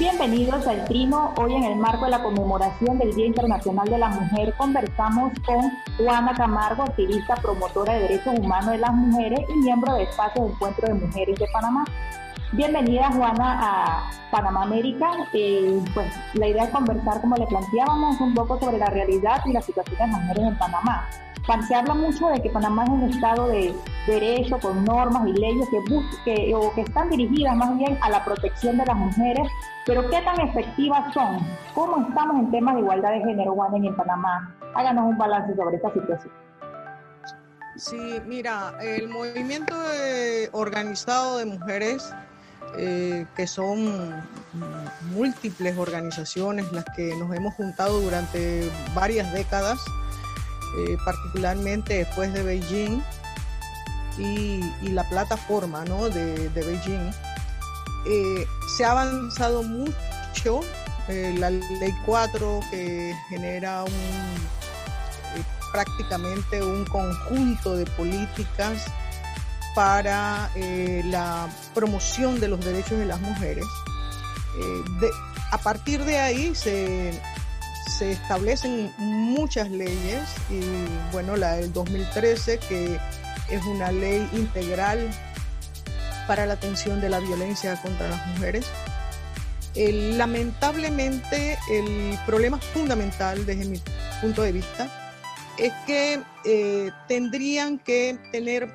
[0.00, 1.34] Bienvenidos al Trino.
[1.36, 5.70] Hoy en el marco de la conmemoración del Día Internacional de la Mujer conversamos con
[5.98, 10.52] Juana Camargo, activista promotora de derechos humanos de las mujeres y miembro de Espacio de
[10.52, 11.84] Encuentro de Mujeres de Panamá.
[12.52, 15.10] Bienvenida Juana a Panamá América.
[15.34, 19.52] Eh, pues la idea es conversar, como le planteábamos, un poco sobre la realidad y
[19.52, 21.10] la situación de las mujeres en Panamá
[21.66, 23.74] se habla mucho de que Panamá es un estado de
[24.06, 25.66] derecho con normas y leyes
[26.24, 29.48] que, o que están dirigidas más bien a la protección de las mujeres,
[29.86, 31.38] pero ¿qué tan efectivas son?
[31.74, 34.54] ¿Cómo estamos en temas de igualdad de género, Juan, en Panamá?
[34.74, 36.32] Háganos un balance sobre esta situación.
[37.76, 39.74] Sí, mira, el movimiento
[40.52, 42.14] organizado de mujeres,
[42.76, 44.14] eh, que son
[45.14, 49.80] múltiples organizaciones las que nos hemos juntado durante varias décadas,
[50.76, 53.02] eh, particularmente después de Beijing
[54.18, 54.60] y,
[54.90, 57.10] la plataforma de, Beijing,
[58.06, 58.46] eh,
[58.76, 60.60] se ha avanzado mucho.
[61.08, 63.84] Eh, la ley 4 que genera
[65.72, 68.84] prácticamente un conjunto de políticas
[69.74, 70.50] para
[71.04, 73.64] la promoción de los derechos de las mujeres.
[75.50, 77.20] a partir de ahí se,
[77.90, 80.60] se establecen muchas leyes y
[81.12, 82.98] bueno, la del 2013 que
[83.50, 85.10] es una ley integral
[86.26, 88.66] para la atención de la violencia contra las mujeres.
[89.74, 93.80] lamentablemente el problema fundamental desde mi
[94.20, 94.88] punto de vista
[95.58, 98.74] es que eh, tendrían que tener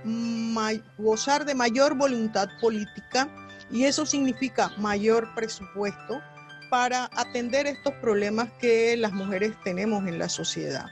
[0.98, 3.28] gozar de mayor voluntad política
[3.72, 6.22] y eso significa mayor presupuesto
[6.76, 10.88] para atender estos problemas que las mujeres tenemos en la sociedad.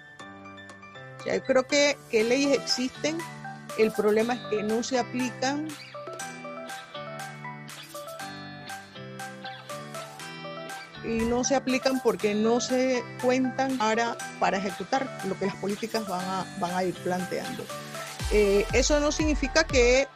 [1.25, 3.17] Yo creo que, que leyes existen,
[3.77, 5.67] el problema es que no se aplican
[11.03, 16.07] y no se aplican porque no se cuentan para, para ejecutar lo que las políticas
[16.07, 17.65] van a, van a ir planteando.
[18.31, 20.07] Eh, eso no significa que,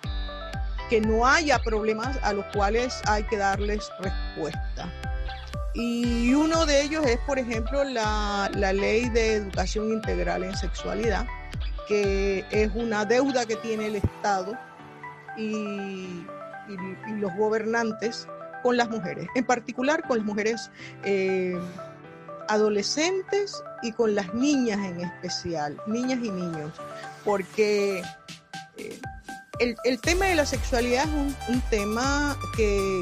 [0.89, 4.89] que no haya problemas a los cuales hay que darles respuesta.
[5.79, 11.27] Y uno de ellos es, por ejemplo, la, ley de educación integral en sexualidad,
[11.87, 14.57] que es una deuda que tiene el Estado
[15.37, 16.25] y,
[17.19, 18.27] los gobernantes
[18.63, 20.71] con las mujeres, en particular con las mujeres
[21.03, 21.57] eh,
[22.49, 26.71] adolescentes y con las niñas en especial, niñas y niños,
[27.23, 28.01] porque
[28.77, 28.99] eh,
[29.59, 33.01] el, tema de la sexualidad es un tema que,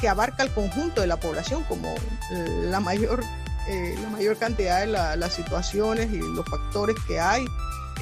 [0.00, 1.94] que abarca el conjunto de la población como
[2.30, 3.22] la mayor,
[3.68, 7.44] eh, la mayor cantidad de las situaciones y los factores que hay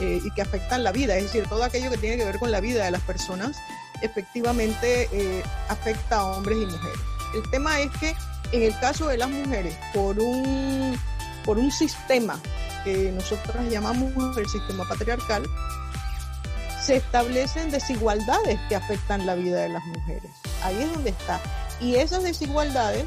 [0.00, 1.16] eh, y que afectan la vida.
[1.16, 3.56] Es decir, todo aquello que tiene que ver con la vida de las personas
[4.00, 7.00] efectivamente eh, afecta a hombres y mujeres.
[7.34, 8.14] El tema es que
[8.52, 10.98] en el caso de las mujeres, por un,
[11.44, 12.40] por un sistema
[12.84, 15.44] que nosotros llamamos el sistema patriarcal,
[16.82, 20.30] se establecen desigualdades que afectan la vida de las mujeres.
[20.62, 21.40] Ahí es donde está
[21.80, 23.06] y esas desigualdades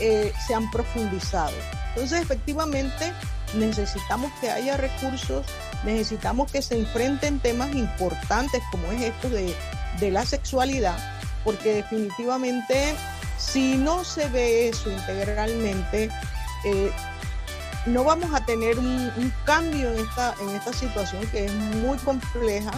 [0.00, 1.54] eh, se han profundizado.
[1.90, 3.12] Entonces, efectivamente,
[3.54, 5.46] necesitamos que haya recursos,
[5.84, 9.54] necesitamos que se enfrenten temas importantes como es esto de,
[10.10, 10.98] la sexualidad,
[11.42, 12.94] porque definitivamente
[13.38, 16.10] si no se ve eso integralmente,
[16.64, 16.92] eh,
[17.86, 21.96] no vamos a tener un, un, cambio en esta, en esta situación que es muy
[21.98, 22.72] compleja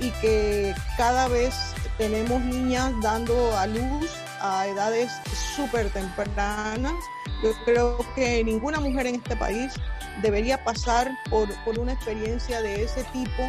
[0.00, 1.54] y que cada vez
[2.00, 5.12] tenemos niñas dando a luz a edades
[5.54, 6.94] súper tempranas.
[7.42, 9.74] Yo creo que ninguna mujer en este país
[10.22, 13.42] debería pasar por, una experiencia de ese tipo.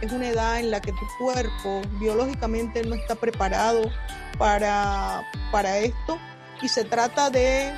[0.00, 3.90] Es una edad en la que tu cuerpo biológicamente no está preparado
[4.38, 6.18] para, para esto
[6.62, 7.74] y se trata de,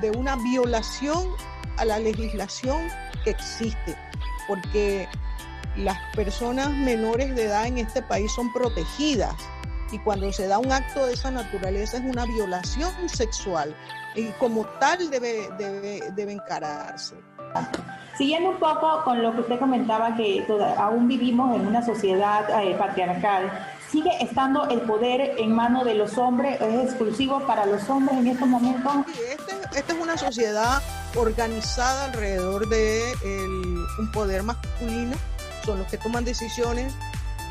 [0.00, 1.28] de una violación
[1.76, 2.88] a la legislación
[3.22, 3.96] que existe,
[4.48, 5.08] porque
[5.78, 9.34] las personas menores de edad en este país son protegidas
[9.90, 13.74] y cuando se da un acto de esa naturaleza es una violación sexual
[14.14, 15.48] y como tal debe,
[16.14, 17.14] debe, encararse.
[18.16, 20.44] Siguiendo un poco con lo que usted comentaba, que
[20.76, 23.50] aún vivimos en una sociedad eh, patriarcal,
[23.88, 26.60] ¿sigue estando el poder en manos de los hombres?
[26.60, 28.92] ¿Es exclusivo para los hombres en estos momentos?
[29.08, 30.82] Este, esta es una sociedad
[31.14, 33.14] organizada alrededor de
[33.98, 35.16] un poder masculino,
[35.64, 36.92] son los que toman decisiones,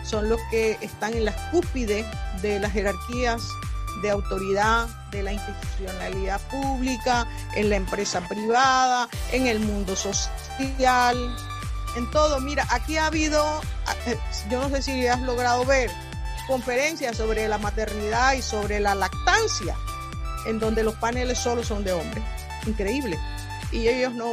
[0.04, 2.06] son los que están en la cúspide
[2.42, 3.42] de las jerarquías
[4.02, 11.36] de autoridad, de la institucionalidad pública, en la empresa privada, en el mundo social,
[11.96, 12.40] en todo.
[12.40, 13.62] Mira, aquí ha habido,
[14.06, 14.18] eh,
[14.50, 15.90] yo no sé si has logrado ver
[16.48, 19.76] conferencias sobre la maternidad y sobre la lactancia.
[20.46, 22.24] en donde los paneles solo son de hombres.
[22.66, 23.20] Increíble.
[23.74, 24.32] Y ellos no,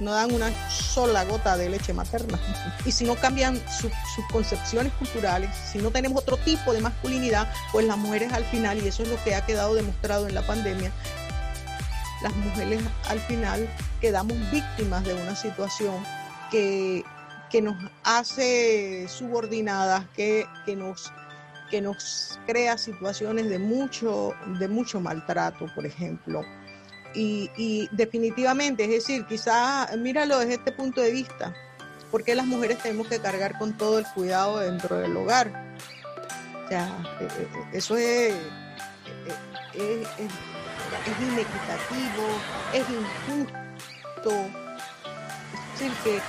[0.00, 2.38] no dan una sola gota de leche materna.
[2.84, 3.92] Y si no cambian sus
[4.30, 8.88] concepciones culturales, si no tenemos otro tipo de masculinidad, pues las mujeres al final, y
[8.88, 10.92] eso es lo que ha quedado demostrado en la pandemia,
[12.22, 13.68] las mujeres al final
[14.00, 15.94] quedamos víctimas de una situación
[16.50, 17.04] que,
[17.50, 21.12] que nos hace subordinadas, que, que, nos,
[21.70, 26.42] que nos crea situaciones de mucho, de mucho maltrato, por ejemplo.
[27.14, 31.54] Y, definitivamente, es decir, quizá míralo desde este punto de vista,
[32.10, 35.74] porque las mujeres tenemos que cargar con todo el cuidado dentro del hogar.
[36.64, 36.86] O sea,
[37.20, 38.34] eh, eh, eh, eso es,
[39.74, 42.26] es, es inequitativo,
[42.72, 44.63] es injusto.
[45.74, 46.20] Es decir, que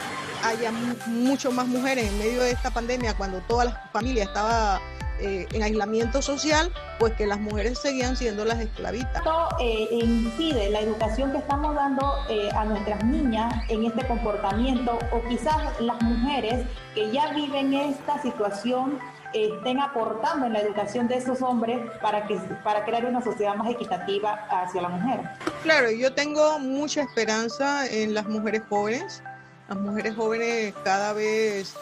[0.44, 0.72] haya
[1.08, 4.82] mucho más mujeres en medio de esta pandemia cuando toda la familia estaba
[5.20, 9.16] eh, en aislamiento social, pues que las mujeres seguían siendo las esclavitas.
[9.16, 15.00] Esto eh, incide la educación que estamos dando eh, a nuestras niñas en este comportamiento
[15.14, 19.00] o quizás las mujeres que ya viven esta situación
[19.34, 23.70] estén aportando en la educación de esos hombres para, que, para crear una sociedad más
[23.70, 25.22] equitativa hacia la mujer.
[25.64, 29.24] Claro, yo tengo mucha esperanza en las mujeres jóvenes.
[29.68, 31.74] Las mujeres jóvenes cada vez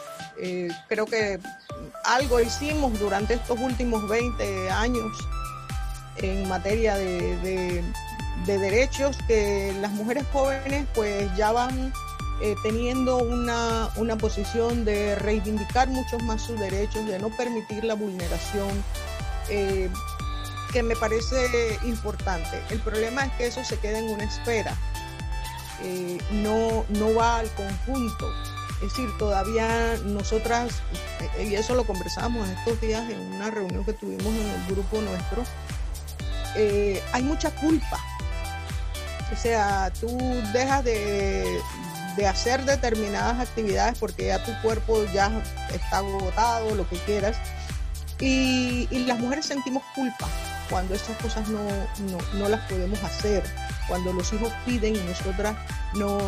[0.88, 1.38] creo que
[2.04, 5.12] algo hicimos durante estos últimos 20 años
[6.16, 7.82] en materia de,
[8.46, 11.92] derechos que las mujeres jóvenes pues ya van
[12.42, 18.70] eh, teniendo una, posición de reivindicar muchos más sus derechos, de no permitir la vulneración,
[19.48, 19.88] eh,
[20.72, 22.60] que me parece importante.
[22.70, 24.76] El problema es que eso se queda en una espera,
[25.82, 28.32] eh, no, no va al conjunto.
[28.82, 30.82] Es decir, todavía nosotras,
[31.38, 35.00] eh, y eso lo conversamos estos días en una reunión que tuvimos en el grupo
[35.00, 35.44] nuestro,
[36.56, 37.98] eh, hay mucha culpa.
[39.32, 40.18] O sea, tú
[40.52, 41.60] dejas de,
[42.28, 45.30] hacer determinadas actividades porque ya tu cuerpo ya
[45.72, 47.36] está agotado, lo que quieras,
[48.20, 50.28] y, las mujeres sentimos culpa
[50.70, 51.60] cuando estas cosas no,
[52.34, 53.44] no las podemos hacer
[53.88, 55.56] cuando los hijos piden y nosotras
[55.94, 56.18] no,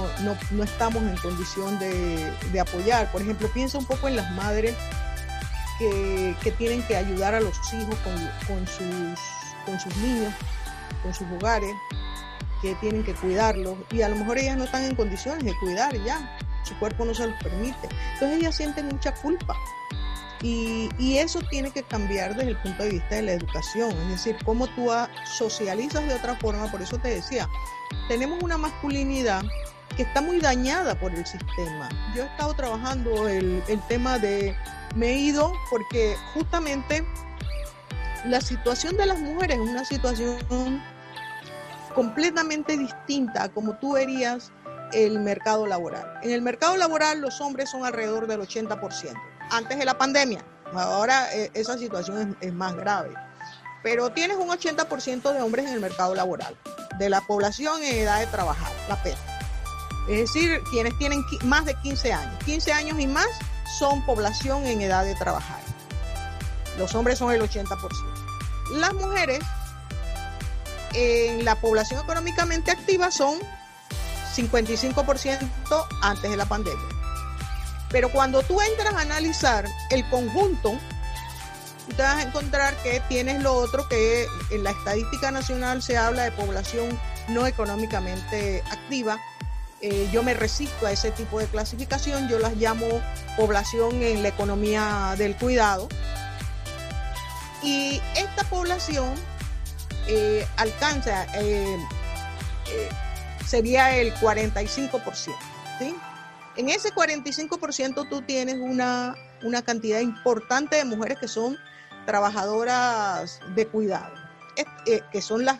[0.50, 3.10] no, estamos en condición de, apoyar.
[3.12, 4.74] Por ejemplo, piensa un poco en las madres
[5.78, 7.96] que, tienen que ayudar a los hijos
[8.46, 9.20] con, sus,
[9.64, 10.32] con sus niños,
[11.02, 11.74] con sus hogares,
[12.62, 15.94] que tienen que cuidarlos y a lo mejor ellas no están en condiciones de cuidar
[16.04, 17.88] ya, su cuerpo no se los permite.
[18.14, 19.54] Entonces ellas sienten mucha culpa
[20.98, 24.36] y, eso tiene que cambiar desde el punto de vista de la educación, es decir,
[24.44, 24.90] cómo tú
[25.24, 27.48] socializas de otra forma, por eso te decía,
[28.08, 29.42] tenemos una masculinidad
[29.96, 31.88] que está muy dañada por el sistema.
[32.14, 34.54] Yo he estado trabajando el, tema de,
[34.94, 37.04] me he ido porque justamente
[38.26, 40.82] la situación de las mujeres es una situación
[41.94, 44.52] completamente distinta a como tú verías
[44.92, 46.20] el mercado laboral.
[46.22, 50.44] En el mercado laboral los hombres son alrededor del 80% antes de la pandemia.
[50.74, 53.12] Ahora eh, esa situación es, más grave.
[53.82, 56.56] Pero tienes un 80% de hombres en el mercado laboral,
[56.98, 59.16] de la población en edad de trabajar, la PET.
[60.08, 62.44] Es decir, quienes tienen más de 15 años.
[62.44, 63.28] 15 años y más
[63.78, 65.60] son población en edad de trabajar.
[66.78, 67.76] Los hombres son el 80%.
[68.72, 69.40] Las mujeres
[70.94, 73.38] en la población económicamente activa son
[74.34, 76.95] 55% antes de la pandemia.
[77.96, 80.78] Pero cuando tú entras a analizar el conjunto,
[81.96, 86.24] te vas a encontrar que tienes lo otro que en la estadística nacional se habla
[86.24, 86.90] de población
[87.28, 89.18] no económicamente activa.
[89.80, 92.86] Eh, yo me resisto a ese tipo de clasificación, yo las llamo
[93.34, 95.88] población en la economía del cuidado.
[97.62, 99.14] Y esta población
[100.06, 101.78] eh, alcanza, eh,
[103.46, 105.34] sería el 45%.
[105.78, 105.96] ¿sí?
[106.56, 109.14] En ese 45% tú tienes una,
[109.64, 111.56] cantidad importante de mujeres que son
[112.06, 114.14] trabajadoras de cuidado,
[114.86, 115.58] eh, que son las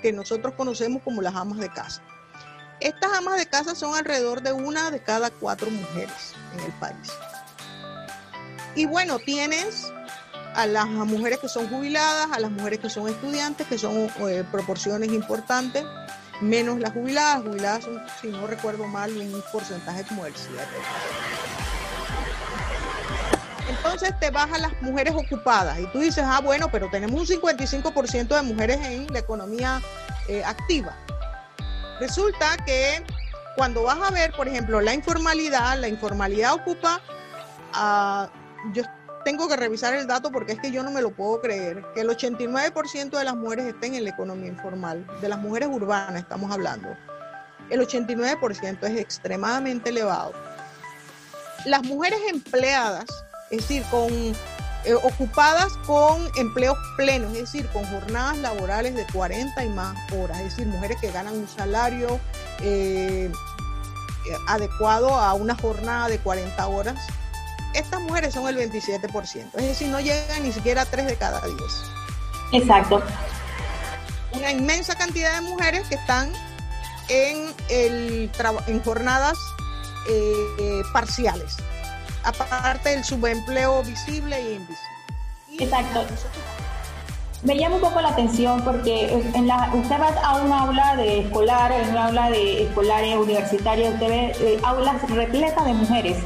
[0.00, 2.02] que nosotros conocemos como las amas de casa.
[2.80, 7.12] Estas amas de casa son alrededor de una de cada cuatro mujeres en el país.
[8.74, 9.92] Y bueno, tienes
[10.54, 14.44] a las mujeres que son jubiladas, a las mujeres que son estudiantes, que son eh,
[14.50, 15.84] proporciones importantes
[16.40, 17.42] menos las jubiladas.
[17.42, 20.62] Jubiladas son, si no recuerdo mal, un porcentaje como del 7.
[23.68, 28.28] Entonces te a las mujeres ocupadas y tú dices, ah, bueno, pero tenemos un 55%
[28.28, 29.80] de mujeres en la economía
[30.28, 30.96] eh, activa.
[32.00, 33.02] Resulta que
[33.56, 37.00] cuando vas a ver, por ejemplo, la informalidad, la informalidad ocupa,
[37.74, 38.82] uh, yo
[39.24, 42.02] tengo que revisar el dato porque es que yo no me lo puedo creer, que
[42.02, 46.50] el 89% de las mujeres estén en la economía informal, de las mujeres urbanas estamos
[46.52, 46.88] hablando.
[47.70, 50.32] El 89% es extremadamente elevado.
[51.64, 53.06] Las mujeres empleadas,
[53.50, 54.10] es decir, con
[54.84, 60.38] eh, ocupadas con empleos plenos, es decir, con jornadas laborales de 40 y más horas,
[60.40, 62.20] es decir, mujeres que ganan un salario
[62.60, 63.32] eh,
[64.46, 66.98] adecuado a una jornada de 40 horas.
[67.74, 71.40] Estas mujeres son el 27%, es decir, no llegan ni siquiera a 3 de cada
[71.40, 71.58] 10.
[72.52, 73.02] Exacto.
[74.32, 76.32] Una inmensa cantidad de mujeres que están
[77.08, 78.30] en, el,
[78.66, 79.38] en jornadas
[80.08, 81.56] eh, parciales
[82.24, 84.94] aparte del subempleo visible e invisible.
[85.58, 86.04] Exacto.
[87.42, 91.20] Me llama un poco la atención porque en la, usted va a un aula de
[91.20, 96.16] escolar, en un aula de escolares universitarios, usted ve eh, aulas repletas de mujeres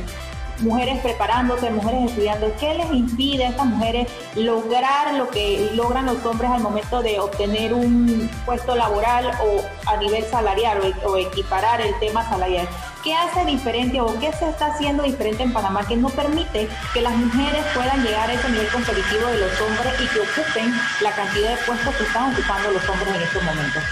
[0.60, 6.24] mujeres preparándose, mujeres estudiando, ¿qué les impide a estas mujeres lograr lo que logran los
[6.24, 11.98] hombres al momento de obtener un puesto laboral o a nivel salarial o, equiparar el
[11.98, 12.68] tema salarial?
[13.04, 17.00] ¿Qué hace diferente o qué se está haciendo diferente en Panamá que no permite que
[17.00, 21.12] las mujeres puedan llegar a ese nivel competitivo de los hombres y que ocupen la
[21.12, 23.82] cantidad de puestos que están ocupando los hombres en estos momentos?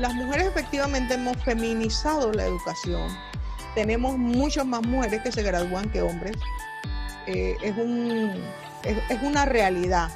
[0.00, 3.08] Las mujeres efectivamente hemos feminizado la educación.
[3.74, 6.36] Tenemos muchas más mujeres que se gradúan que hombres.
[7.26, 8.32] Eh, es, un,
[8.82, 10.10] es, una realidad.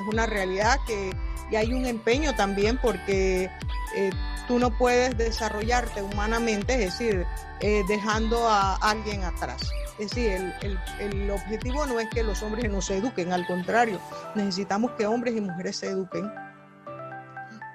[0.00, 1.12] Es una realidad que
[1.50, 3.50] y hay un empeño también porque
[3.96, 4.10] eh,
[4.46, 7.26] tú no puedes desarrollarte humanamente, es decir,
[7.60, 9.60] eh, dejando a alguien atrás.
[9.98, 10.54] Es decir, el,
[11.00, 13.98] el, el, objetivo no es que los hombres no se eduquen, al contrario,
[14.34, 16.30] necesitamos que hombres y mujeres se eduquen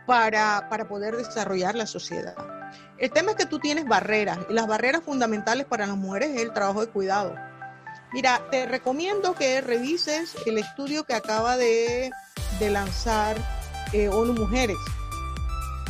[0.05, 2.35] para, poder desarrollar la sociedad.
[2.97, 6.41] El tema es que tú tienes barreras y las barreras fundamentales para las mujeres es
[6.41, 7.35] el trabajo de cuidado.
[8.11, 12.11] Mira, te recomiendo que revises el estudio que acaba de,
[12.61, 13.35] lanzar
[13.91, 14.77] eh, ONU Mujeres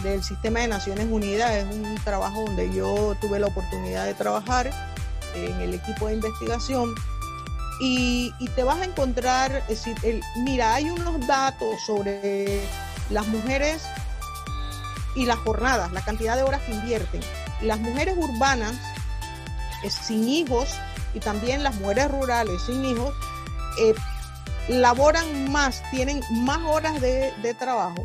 [0.02, 1.52] del Sistema de Naciones Unidas.
[1.52, 4.72] Es un trabajo donde yo tuve la oportunidad de trabajar
[5.36, 6.96] en el equipo de investigación.
[7.80, 9.64] Y, te vas a encontrar,
[10.38, 12.62] mira, hay unos datos sobre
[13.10, 13.84] las mujeres
[15.16, 17.22] y las jornadas, la cantidad de horas que invierten.
[17.62, 18.74] Las mujeres urbanas
[19.84, 20.70] eh, sin hijos
[21.14, 23.14] y también las mujeres rurales sin hijos
[23.80, 23.94] eh,
[24.68, 28.04] laboran más, tienen más horas de, trabajo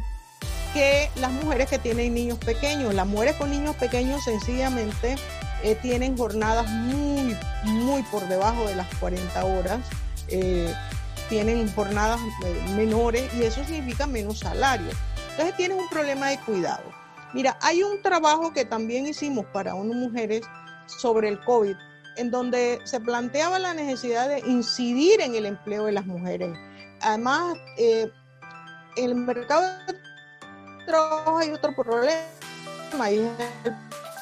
[0.75, 2.95] que las mujeres que tienen niños pequeños.
[2.95, 5.17] Las mujeres con niños pequeños sencillamente
[5.63, 9.81] eh, tienen jornadas muy, muy por debajo de las 40 horas.
[11.31, 12.21] tienen jornadas
[12.77, 14.91] menores y eso significa menos salario.
[15.31, 16.98] Entonces tienes un problema de cuidado.
[17.33, 20.43] Mira, hay un trabajo que también hicimos para unas mujeres
[20.87, 21.77] sobre el COVID,
[22.17, 26.51] en donde se planteaba la necesidad de incidir en el empleo de las mujeres.
[27.01, 28.11] Además, eh,
[28.97, 29.95] el mercado de
[30.87, 33.21] trabajo hay otro problema, es
[33.65, 33.75] el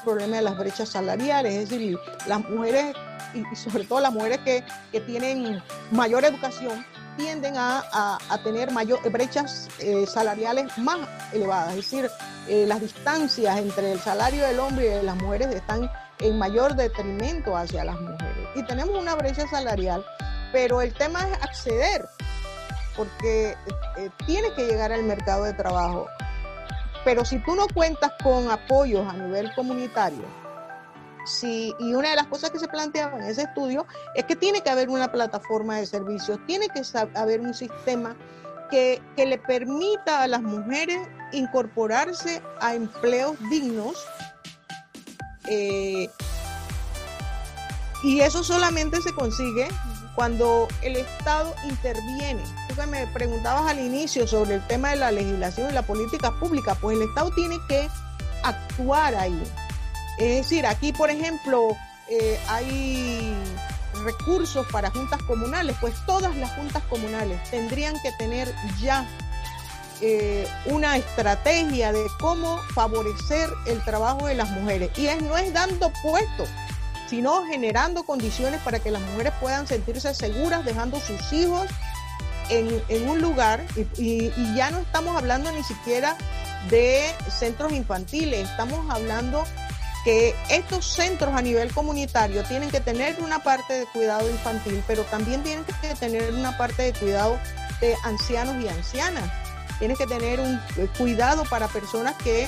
[0.05, 2.95] problema de las brechas salariales, es decir, las mujeres,
[3.35, 4.65] y sobre todo las mujeres que,
[5.01, 6.85] tienen mayor educación,
[7.16, 12.11] tienden a, tener mayor, brechas eh, salariales más elevadas, es decir,
[12.49, 16.76] eh, las distancias entre el salario del hombre y de las mujeres están en mayor
[16.76, 18.49] detrimento hacia las mujeres.
[18.54, 20.04] Y tenemos una brecha salarial,
[20.52, 22.08] pero el tema es acceder,
[22.96, 23.56] porque eh,
[23.99, 26.06] eh, tienes que llegar al mercado de trabajo.
[27.04, 30.25] Pero si tú no cuentas con apoyos a nivel comunitario,
[31.26, 34.62] si, y una de las cosas que se planteaba en ese estudio es que tiene
[34.62, 36.83] que haber una plataforma de servicios, tiene que
[37.14, 38.16] haber un sistema
[38.71, 40.99] que, que le permita a las mujeres
[41.33, 44.06] incorporarse a empleos dignos.
[45.49, 46.09] Eh,
[48.02, 49.68] y eso solamente se consigue
[50.14, 52.42] cuando el Estado interviene.
[52.68, 56.33] Tú que me preguntabas al inicio sobre el tema de la legislación y la política
[56.33, 57.88] pública, pues el Estado tiene que
[58.42, 59.40] actuar ahí.
[60.18, 61.76] Es decir, aquí, por ejemplo,
[62.08, 63.35] eh, hay
[64.04, 69.06] recursos para juntas comunales, pues todas las juntas comunales tendrían que tener ya
[70.00, 74.90] eh, una estrategia de cómo favorecer el trabajo de las mujeres.
[74.96, 76.49] Y es, no es dando puestos,
[77.08, 81.66] sino generando condiciones para que las mujeres puedan sentirse seguras, dejando sus hijos
[82.50, 83.64] en, un lugar.
[83.96, 86.16] Y, y ya no estamos hablando ni siquiera
[86.70, 89.44] de centros infantiles, estamos hablando
[90.07, 95.03] que estos centros a nivel comunitario tienen que tener una parte de cuidado infantil, pero
[95.03, 97.41] también tienen que tener una parte de cuidado
[97.81, 99.29] de ancianos y ancianas.
[99.81, 102.47] Tienes que tener un eh, cuidado para personas que,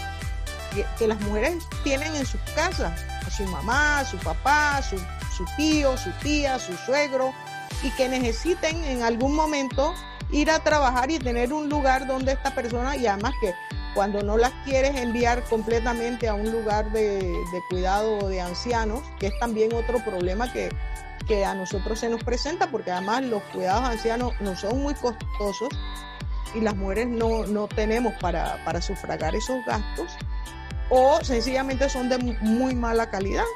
[1.00, 2.93] que, las mujeres tienen en sus casas,
[3.37, 4.97] su mamá, su papá, su,
[5.37, 7.35] su tío, su tía, su suegro,
[7.83, 9.97] y que necesiten en algún momento
[10.31, 13.53] ir a trabajar y tener un lugar donde esta persona, y además que
[13.99, 17.37] cuando no las quieres enviar completamente a un lugar de,
[17.69, 20.69] cuidado de ancianos, que es también otro problema que,
[21.26, 25.71] que a nosotros se nos presenta, porque además los cuidados ancianos no son muy costosos
[26.55, 30.12] y las mujeres no, no tenemos para, para sufragar esos gastos,
[30.90, 33.47] o sencillamente son de muy mala calidad.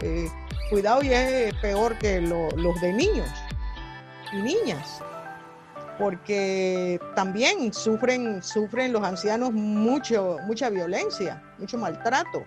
[0.00, 0.32] Eh,
[0.70, 3.28] cuidado y es peor que los de niños
[4.32, 5.02] y niñas,
[5.98, 12.44] porque también sufren, sufren los ancianos mucho, mucha violencia, mucho maltrato,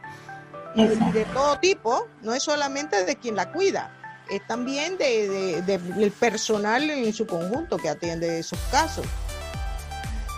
[0.75, 3.91] de todo tipo, no es solamente de quien la cuida,
[4.29, 9.05] es también de, del personal en su conjunto que atiende esos casos.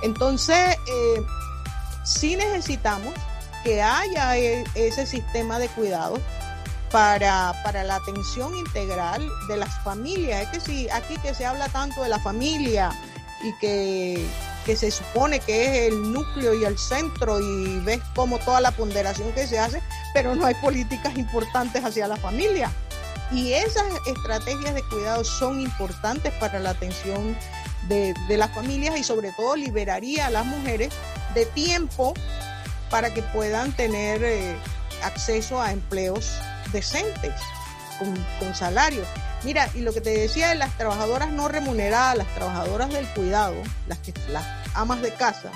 [0.02, 1.22] Entonces, eh,
[2.04, 3.14] sí necesitamos
[3.64, 6.20] que haya e, ese sistema de cuidado
[6.94, 10.44] para, la atención integral de las familias.
[10.44, 12.92] Es que si aquí que se habla tanto de la familia
[13.42, 14.28] y que,
[14.76, 19.32] se supone que es el núcleo y el centro y ves como toda la ponderación
[19.34, 19.82] que se hace,
[20.14, 22.72] pero no hay políticas importantes hacia la familia.
[23.32, 27.36] Y esas estrategias de cuidado son importantes para la atención
[27.90, 30.94] de, las familias y sobre todo liberaría a las mujeres
[31.34, 32.14] de tiempo
[32.92, 34.56] para que puedan tener eh,
[35.02, 36.40] acceso a empleos
[36.74, 37.34] decentes,
[38.00, 39.08] con, con salarios.
[39.44, 43.56] Mira, y lo que te decía de las trabajadoras no remuneradas, las trabajadoras del cuidado,
[43.88, 45.52] las, que, las amas de casa,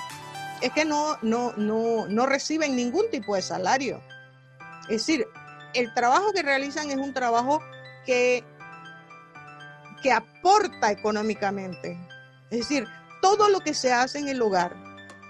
[0.62, 4.01] es que no, no, no, no reciben ningún tipo de salario.
[4.83, 5.25] Es decir,
[5.74, 7.62] el trabajo que realizan es un trabajo
[8.05, 8.43] que,
[10.01, 11.97] que aporta económicamente.
[12.50, 12.88] Es decir,
[13.21, 14.75] todo lo que se hace en el hogar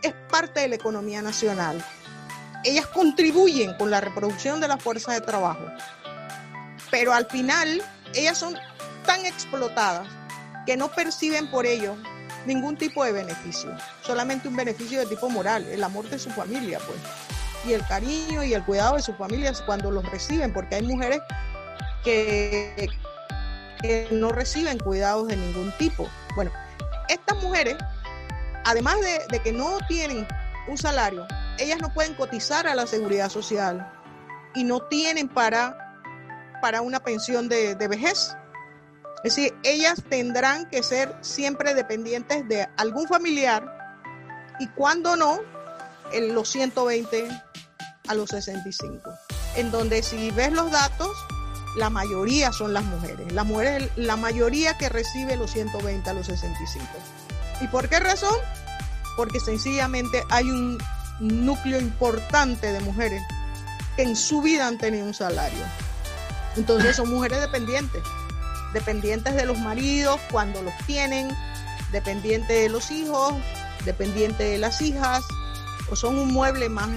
[0.04, 1.84] es parte de la economía nacional
[2.68, 5.66] ellas contribuyen con la reproducción de la fuerza de trabajo,
[6.92, 7.82] pero al final
[8.14, 8.58] ellas son
[9.06, 10.08] tan explotadas
[10.66, 11.96] que no perciben por ello
[12.46, 16.80] ningún tipo de beneficio, solamente un beneficio de tipo moral, el amor de su familia,
[16.86, 17.00] pues,
[17.66, 21.22] y el cariño y el cuidado de sus familias cuando los reciben, porque hay mujeres
[22.04, 22.90] que,
[24.12, 26.10] no reciben cuidados de ningún tipo.
[26.36, 26.52] Bueno,
[27.08, 27.78] estas mujeres,
[28.66, 28.98] además
[29.30, 30.28] de que no tienen
[30.68, 31.28] un salario,
[31.60, 33.92] ellas no pueden cotizar a la seguridad social
[34.56, 36.02] y no tienen para,
[36.62, 38.36] para una pensión de, vejez.
[39.24, 43.66] Es decir, ellas tendrán que ser siempre dependientes de algún familiar
[44.60, 45.40] y cuando no,
[46.14, 47.28] en los 120
[48.08, 49.12] a los 65.
[49.56, 51.16] En donde si ves los datos,
[51.78, 53.32] la mayoría son las mujeres.
[53.34, 56.86] Las mujeres, la mayoría que recibe los 120 a los 65.
[57.62, 58.36] ¿Y por qué razón?
[59.16, 60.78] Porque sencillamente hay un
[61.20, 63.22] núcleo importante de mujeres
[63.96, 65.64] que en su vida han tenido un salario.
[66.56, 68.02] Entonces son mujeres dependientes,
[68.74, 71.30] dependientes de los maridos cuando los tienen,
[71.92, 73.34] dependientes de los hijos,
[73.86, 75.24] dependientes de las hijas,
[75.90, 76.90] o son un mueble más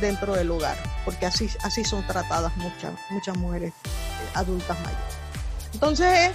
[0.00, 5.16] dentro del hogar, porque así, así son tratadas muchas, muchas mujeres eh, adultas mayores.
[5.74, 6.30] Entonces,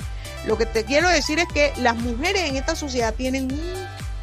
[0.45, 3.49] lo que te quiero decir es que las mujeres en esta sociedad tienen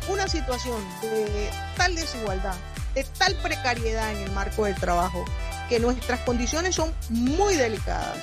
[0.08, 2.56] una situación de tal desigualdad
[2.94, 5.24] de tal precariedad en el marco del trabajo
[5.68, 8.18] que nuestras condiciones son muy delicadas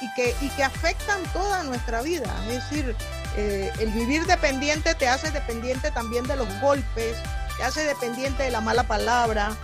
[0.00, 2.32] y que, y que afectan toda nuestra vida.
[2.48, 2.96] Es decir,
[3.36, 7.16] eh, el vivir dependiente te hace dependiente también de los golpes,
[7.56, 9.56] te hace dependiente de la mala palabra,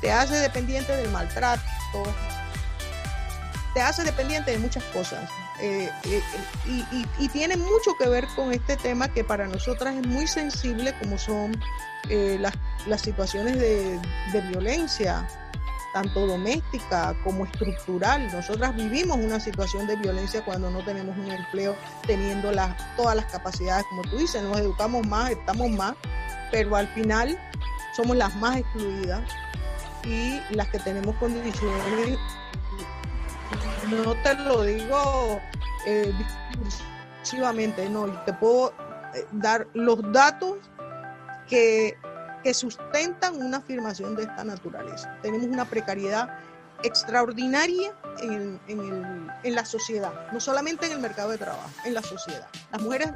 [0.00, 1.62] te hace dependiente del maltrato,
[3.74, 5.28] te hace dependiente de muchas cosas.
[5.60, 6.22] Eh, eh,
[6.66, 10.92] y, y, tiene mucho que ver con este tema que para nosotras es muy sensible,
[10.98, 11.56] como son
[12.08, 12.54] las
[12.86, 14.00] las situaciones de,
[14.50, 15.26] violencia,
[15.92, 18.30] tanto doméstica como estructural.
[18.32, 23.26] Nosotras vivimos una situación de violencia cuando no tenemos un empleo, teniendo las, todas las
[23.26, 25.94] capacidades, como tú dices, nos educamos más, estamos más,
[26.50, 27.38] pero al final
[27.96, 29.22] somos las más excluidas
[30.04, 32.18] y las que tenemos condiciones,
[33.90, 35.40] no te lo digo
[35.86, 36.12] eh,
[36.58, 38.72] discursivamente, no, te puedo
[39.14, 40.56] eh, dar los datos
[41.48, 41.96] que
[42.42, 45.16] que sustentan una afirmación de esta naturaleza.
[45.22, 46.38] Tenemos una precariedad
[46.82, 48.60] extraordinaria en,
[49.44, 52.48] la sociedad, no solamente en el mercado de trabajo, en la sociedad.
[52.72, 53.10] Las mujeres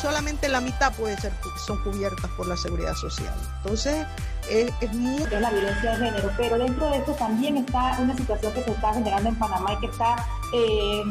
[0.00, 1.32] solamente la mitad puede ser
[1.66, 3.34] son cubiertas por la seguridad social.
[3.62, 4.06] Entonces,
[4.48, 5.18] es, es muy...
[5.30, 8.94] la violencia de género, pero dentro de eso también está una situación que se está
[8.94, 10.16] generando en Panamá y que está
[10.52, 11.02] eh,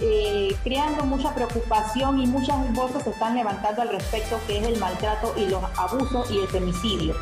[0.00, 4.78] eh, creando mucha preocupación y muchas voces se están levantando al respecto, que es el
[4.78, 7.14] maltrato y los abusos y el femicidio.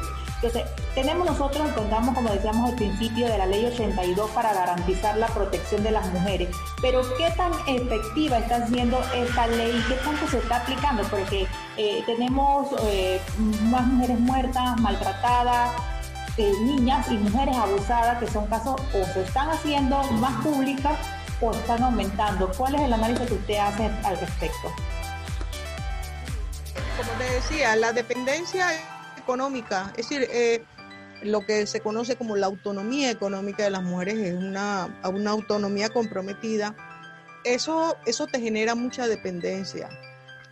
[0.42, 5.28] Entonces, tenemos nosotros, contamos, como decíamos al principio, de la ley 82 para garantizar la
[5.28, 9.82] protección de las mujeres, pero ¿qué tan efectiva está siendo esta ley?
[9.88, 11.02] ¿Qué tanto se está aplicando?
[11.04, 11.46] Porque
[11.78, 13.18] eh, tenemos eh,
[13.62, 15.70] más mujeres muertas, maltratadas,
[16.36, 20.98] niñas y mujeres abusadas, que son casos o se están haciendo más públicas
[21.40, 22.50] o están aumentando.
[22.56, 24.72] ¿Cuál es el análisis que usted hace al respecto?
[26.96, 28.68] Como te decía, la dependencia
[29.18, 30.64] económica, es decir, eh,
[31.22, 35.88] lo que se conoce como la autonomía económica de las mujeres es una, una autonomía
[35.88, 36.74] comprometida.
[37.44, 39.88] Eso, eso te genera mucha dependencia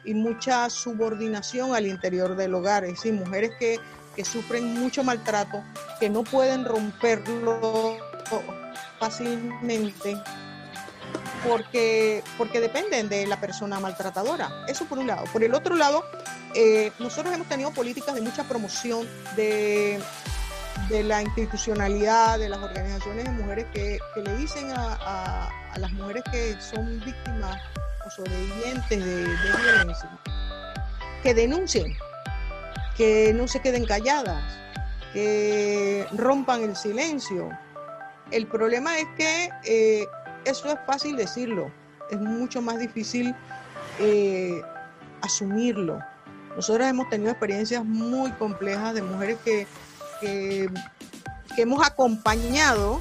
[0.05, 2.85] y mucha subordinación al interior del hogar.
[2.85, 3.81] Es decir, mujeres que,
[4.15, 5.63] que sufren mucho maltrato,
[5.99, 7.97] que no pueden romperlo
[8.99, 10.17] fácilmente
[11.47, 14.65] porque, porque dependen de la persona maltratadora.
[14.69, 15.25] Eso por un lado.
[15.33, 16.05] Por el otro lado,
[16.55, 20.01] eh, nosotros hemos tenido políticas de mucha promoción de,
[20.89, 26.57] de, la institucionalidad, de las organizaciones de mujeres que, le dicen a, las mujeres que
[26.61, 27.61] son víctimas
[28.07, 30.11] o sobrevivientes de, de violencia
[31.25, 31.97] que denuncien,
[32.99, 34.45] que no se queden calladas,
[35.15, 37.49] que rompan el silencio.
[38.31, 40.07] El problema es que eh,
[40.45, 41.71] eso es fácil decirlo,
[42.11, 43.35] es mucho más difícil
[43.99, 44.61] eh,
[45.23, 45.99] asumirlo.
[46.57, 49.67] Nosotros hemos tenido experiencias muy complejas de mujeres que,
[50.21, 50.69] que,
[51.57, 53.01] hemos acompañado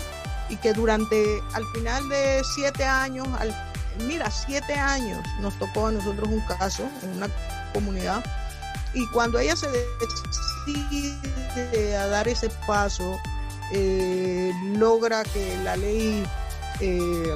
[0.49, 3.53] y que durante, al final de siete años, al,
[4.08, 7.27] mira, siete años nos tocó a nosotros un caso en una
[7.73, 8.23] comunidad
[8.93, 9.67] y cuando ella se
[10.65, 13.19] decide a dar ese paso,
[13.71, 16.23] eh, logra que la ley
[16.84, 17.36] eh,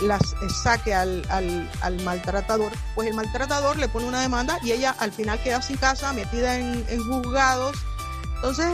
[0.00, 5.12] las saque al, al, maltratador, pues el maltratador le pone una demanda y ella al
[5.12, 7.76] final queda sin casa, metida en, juzgados.
[8.34, 8.66] Entonces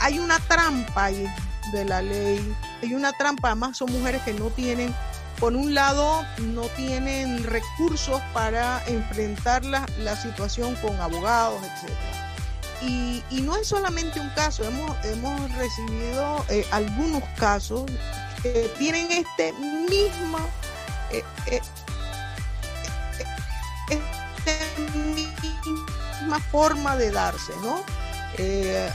[0.00, 1.26] hay una trampa ahí
[1.72, 4.92] de la ley, hay una trampa, además son mujeres que no tienen,
[5.38, 11.92] por un lado, no tienen recursos para enfrentar la, situación con abogados, etc.
[12.82, 17.84] Y, no es solamente un caso, hemos, hemos recibido eh, algunos casos
[18.78, 20.38] tienen este mismo
[21.10, 21.60] eh, eh,
[26.20, 27.82] misma forma de darse, ¿no?
[28.38, 28.90] Eh,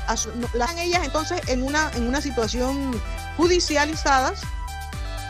[0.54, 3.02] las ellas entonces en una, en una situación
[3.38, 4.42] judicializadas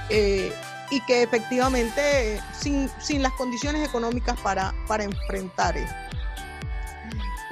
[0.10, 5.96] y que efectivamente sin, sin, las condiciones económicas para, para enfrentar esto.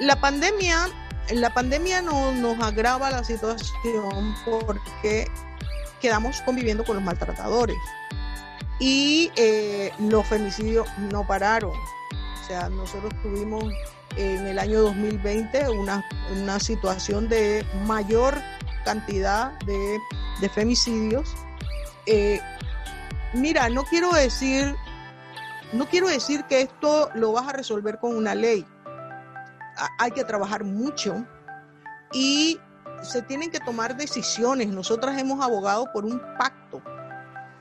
[0.00, 0.88] La pandemia,
[1.30, 5.26] la pandemia no, nos agrava la situación porque
[6.00, 7.78] quedamos conviviendo con los maltratadores.
[8.78, 11.72] Y eh, los femicidios no pararon.
[11.72, 13.64] O sea, nosotros tuvimos
[14.16, 16.04] en el año 2020 una,
[16.40, 18.40] una situación de mayor
[18.84, 19.98] cantidad de,
[20.40, 21.34] de femicidios.
[22.06, 22.40] Eh,
[23.34, 24.74] mira, no quiero decir,
[25.72, 28.66] no quiero decir que esto lo vas a resolver con una ley.
[29.98, 31.24] Hay que trabajar mucho
[32.12, 32.58] y
[33.02, 34.68] se tienen que tomar decisiones.
[34.68, 36.82] Nosotras hemos abogado por un pacto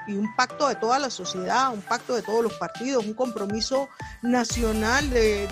[0.09, 3.89] y un pacto de toda la sociedad, un pacto de todos los partidos, un compromiso
[4.23, 5.47] nacional de,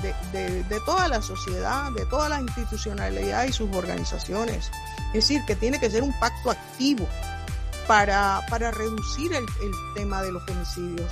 [0.85, 4.71] toda la sociedad, de todas las institucionalidades y sus organizaciones.
[5.09, 7.07] Es decir, que tiene que ser un pacto activo
[7.87, 9.45] para, para reducir el,
[9.95, 11.09] tema de los femicidios.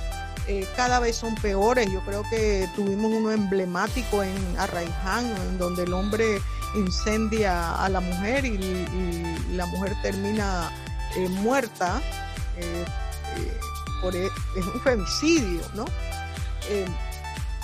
[0.48, 1.90] Eh, cada vez son peores.
[1.90, 6.40] Yo creo que tuvimos uno emblemático en Arraiján, en donde el hombre
[6.74, 8.58] incendia a la mujer y,
[9.52, 10.70] la mujer termina
[11.16, 12.02] eh, muerta
[12.58, 12.84] eh,
[13.36, 13.60] eh,
[14.02, 15.84] por e, es un femicidio, ¿no?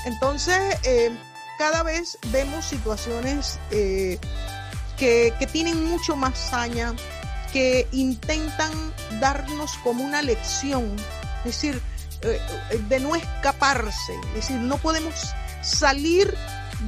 [0.04, 0.78] entonces,
[1.58, 4.18] cada vez vemos situaciones que,
[4.96, 6.94] que tienen mucho más saña,
[7.52, 8.70] que intentan
[9.20, 10.94] darnos como una lección,
[11.40, 11.82] es decir,
[12.88, 16.32] de no escaparse, es decir, no podemos salir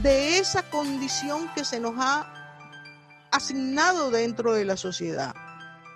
[0.02, 2.26] de esa condición que se nos ha
[3.30, 5.34] asignado dentro de la sociedad.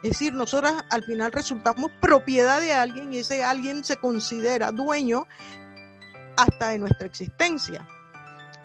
[0.02, 5.26] Es decir, nosotras al final resultamos propiedad de alguien y ese alguien se considera dueño
[6.36, 7.86] hasta de nuestra existencia.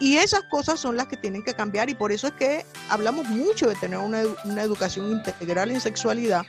[0.00, 3.26] Y esas cosas son las que tienen que cambiar y por eso es que hablamos
[3.26, 6.42] mucho de tener una, una, educación integral en sexualidad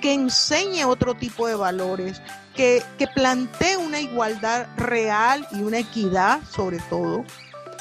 [0.00, 2.20] que enseñe otro tipo de valores,
[2.56, 7.24] que, que plantee una igualdad real y una equidad sobre todo,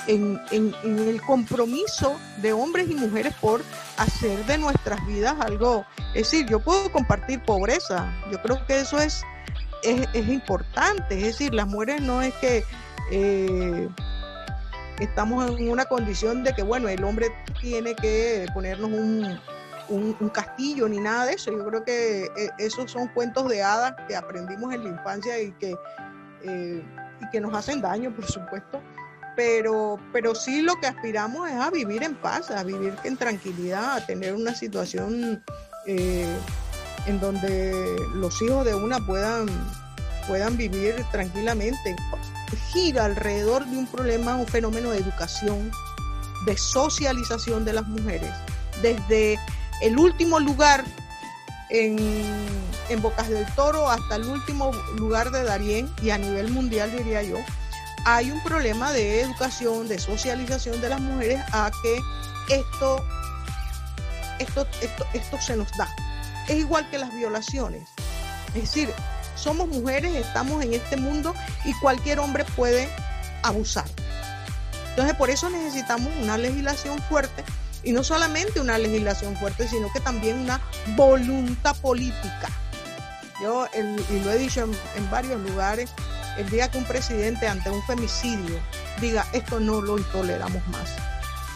[0.08, 3.62] en, el compromiso de hombres y mujeres por
[3.98, 5.86] hacer de nuestras vidas algo.
[6.14, 9.24] Es decir, yo puedo compartir pobreza, yo creo que eso es,
[9.84, 12.64] es, importante, es decir, las mujeres no es que...
[13.12, 13.88] Eh,
[15.00, 17.28] estamos en una condición de que, bueno, el hombre
[17.62, 19.40] tiene que ponernos un,
[19.90, 21.52] un, castillo ni nada de eso.
[21.52, 25.52] Yo creo que eh, esos son cuentos de hadas que aprendimos en la infancia y
[25.54, 25.76] que,
[26.44, 26.84] eh,
[27.22, 28.82] y que nos hacen daño, por supuesto.
[29.38, 33.98] Pero, pero sí lo que aspiramos es a vivir en paz, a vivir en tranquilidad,
[33.98, 35.44] a tener una situación
[35.86, 36.28] eh,
[37.06, 39.48] en donde los hijos de una puedan,
[40.28, 41.96] puedan vivir tranquilamente.
[42.74, 45.72] Gira alrededor de un problema, un fenómeno de educación,
[46.46, 48.32] de socialización de las mujeres,
[48.82, 49.40] desde
[49.82, 50.84] el último lugar
[51.70, 51.98] en,
[52.90, 57.22] en, Bocas del Toro hasta el último lugar de Darién y a nivel mundial diría
[57.22, 57.38] yo,
[58.10, 62.00] hay un problema de educación, de socialización de las mujeres a que
[62.56, 63.06] esto,
[64.40, 65.94] esto, esto, esto se nos da.
[66.48, 67.90] Es igual que las violaciones.
[68.56, 68.90] Es decir,
[69.36, 71.34] somos mujeres, estamos en este mundo
[71.66, 72.88] y cualquier hombre puede
[73.44, 73.84] abusar.
[74.92, 77.44] Entonces por eso necesitamos una legislación fuerte
[77.84, 80.62] y no solamente una legislación fuerte, sino que también una
[80.96, 82.48] voluntad política.
[83.42, 84.64] Yo, y lo he dicho
[84.96, 85.92] en, varios lugares,
[86.38, 88.60] el día que un presidente ante un femicidio
[89.02, 90.96] diga esto no lo toleramos más,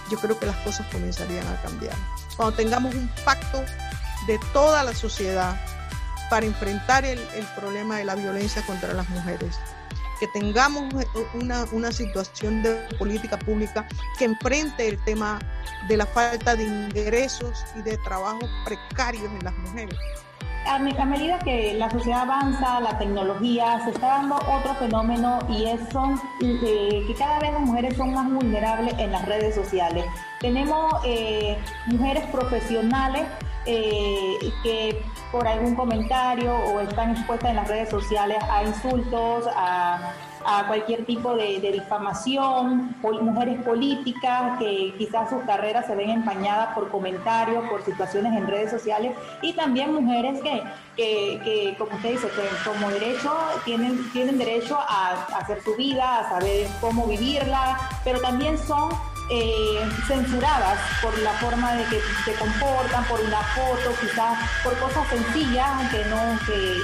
[0.10, 1.96] yo creo que las cosas comenzarían a cambiar.
[2.36, 3.64] Cuando tengamos un pacto
[4.28, 5.60] de toda la sociedad
[6.30, 7.20] para enfrentar el
[7.56, 9.58] problema de la violencia contra las mujeres
[10.22, 10.94] que tengamos
[11.34, 13.88] una, una situación de política pública
[14.20, 15.40] que enfrente el tema
[15.88, 19.98] de la falta de ingresos y de trabajos precarios en las mujeres.
[20.68, 25.82] A, medida que la sociedad avanza, la tecnología, se está dando otro fenómeno y es
[25.92, 30.06] son, eh, que cada vez las mujeres son más vulnerables en las redes sociales.
[30.40, 33.24] Tenemos eh, mujeres profesionales
[33.66, 40.14] eh, que por algún comentario o están expuestas en las redes sociales a insultos, a,
[40.68, 47.68] cualquier tipo de, difamación, mujeres políticas que quizás sus carreras se ven empañadas por comentarios,
[47.70, 50.64] por situaciones en redes sociales y también mujeres que,
[50.96, 53.32] que, como usted dice, que como derecho
[53.66, 58.90] tienen, tienen derecho a, a hacer su vida, a saber cómo vivirla, pero también son
[59.34, 65.08] eh, censuradas por la forma de que se comportan, por una foto, quizás por cosas
[65.08, 66.78] sencillas que, no, que,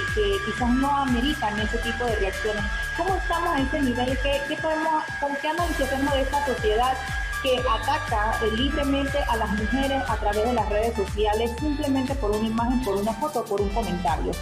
[0.46, 2.64] quizás no ameritan ese tipo de reacciones.
[2.96, 4.18] ¿Cómo estamos a ese nivel?
[4.22, 6.96] ¿Qué, podemos, ¿Con qué análisis de esta sociedad
[7.42, 12.48] que ataca libremente a las mujeres a través de las redes sociales simplemente por una
[12.48, 14.32] imagen, por una foto, por un comentario?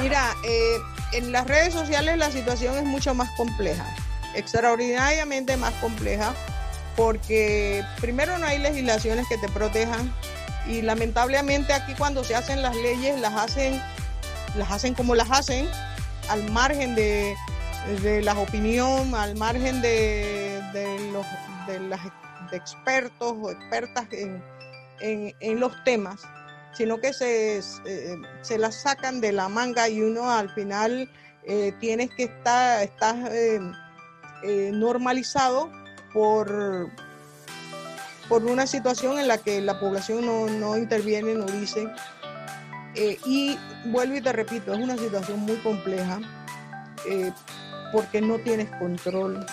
[0.00, 0.76] Mira, eh,
[1.14, 3.84] en las redes sociales la situación es mucho más compleja
[4.34, 6.34] extraordinariamente más compleja
[6.96, 10.12] porque primero no hay legislaciones que te protejan
[10.66, 13.80] y lamentablemente aquí cuando se hacen las leyes las hacen
[14.56, 15.68] las hacen como las hacen
[16.28, 17.36] al margen de,
[18.02, 20.60] de la opinión al margen de,
[21.12, 21.24] los
[21.66, 22.00] de las
[22.52, 24.42] expertos o expertas en,
[25.00, 26.20] en, los temas
[26.72, 27.60] sino que se,
[28.42, 31.10] se, las sacan de la manga y uno al final
[31.44, 33.60] eh, tienes que estar, estás eh,
[34.42, 35.70] eh, normalizado
[36.12, 36.90] por,
[38.28, 40.26] por una situación en la que la población
[40.60, 41.88] no, interviene, no dice.
[42.94, 46.20] Eh, y vuelvo y te repito, es una situación muy compleja
[47.08, 47.32] eh,
[47.92, 49.44] porque no tienes control.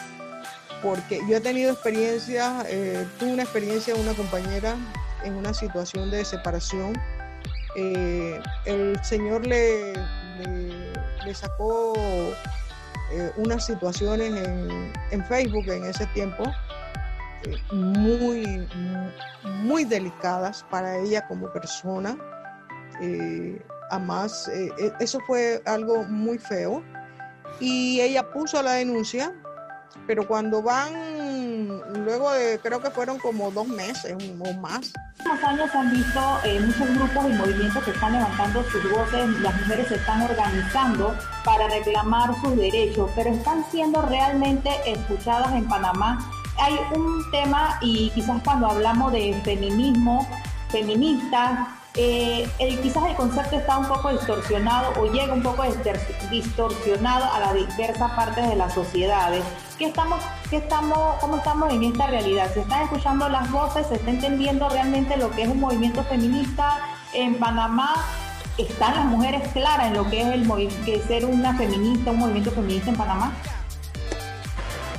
[0.83, 2.63] Porque yo he tenido experiencia,
[3.17, 4.75] tuve una experiencia de una compañera
[5.23, 6.93] en una situación de separación.
[7.75, 9.93] el señor le,
[11.25, 11.93] le sacó
[13.11, 14.33] eh, unas situaciones
[15.11, 16.43] en, Facebook en ese tiempo
[17.43, 18.67] eh, muy,
[19.43, 22.17] muy delicadas para ella como persona.
[23.01, 24.49] Eh, además,
[24.99, 26.83] eso fue algo muy feo.
[27.59, 29.33] Y ella puso la denuncia,
[30.07, 30.93] pero cuando van,
[32.05, 36.39] luego de, creo que fueron como dos meses o más, últimos años se han visto
[36.43, 41.15] eh, muchos grupos y movimientos que están levantando sus voces, las mujeres se están organizando
[41.43, 46.19] para reclamar sus derechos, pero están siendo realmente escuchadas en Panamá.
[46.57, 50.27] Hay un tema y quizás cuando hablamos de feminismo,
[50.69, 55.63] feminista, eh, el, quizás el concepto está un poco distorsionado o llega un poco
[56.29, 59.43] distorsionado a las diversas partes de las sociedades.
[59.77, 62.53] ¿Qué estamos, qué estamos, ¿Cómo estamos en esta realidad?
[62.53, 63.87] ¿Se están escuchando las voces?
[63.87, 66.79] ¿Se está entendiendo realmente lo que es un movimiento feminista
[67.13, 67.95] en Panamá?
[68.57, 72.89] ¿Están las mujeres claras en lo que es el ser una feminista, un movimiento feminista
[72.89, 73.33] en Panamá?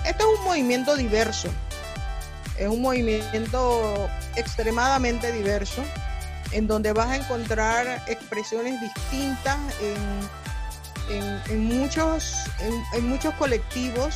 [0.07, 1.49] Este es un movimiento diverso.
[2.57, 5.83] Es un movimiento extremadamente diverso
[6.53, 9.59] en donde vas a encontrar expresiones distintas
[11.49, 12.35] en, muchos,
[12.95, 14.15] en, muchos colectivos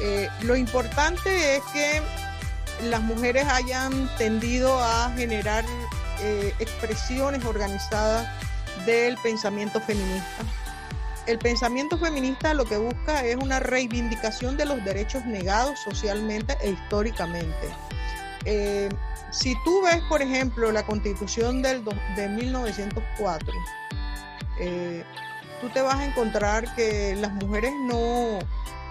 [0.00, 2.02] Eh, lo importante es que
[2.88, 5.64] las mujeres hayan tendido a generar
[6.20, 8.26] eh, expresiones organizadas
[8.86, 10.44] del pensamiento feminista.
[11.26, 16.70] El pensamiento feminista lo que busca es una reivindicación de los derechos negados socialmente e
[16.70, 17.68] históricamente.
[18.44, 18.88] Eh,
[19.32, 21.82] si tú ves, por ejemplo, la constitución del
[22.16, 23.52] de 1904,
[24.60, 25.04] eh,
[25.60, 28.38] tú te vas a encontrar que las mujeres no,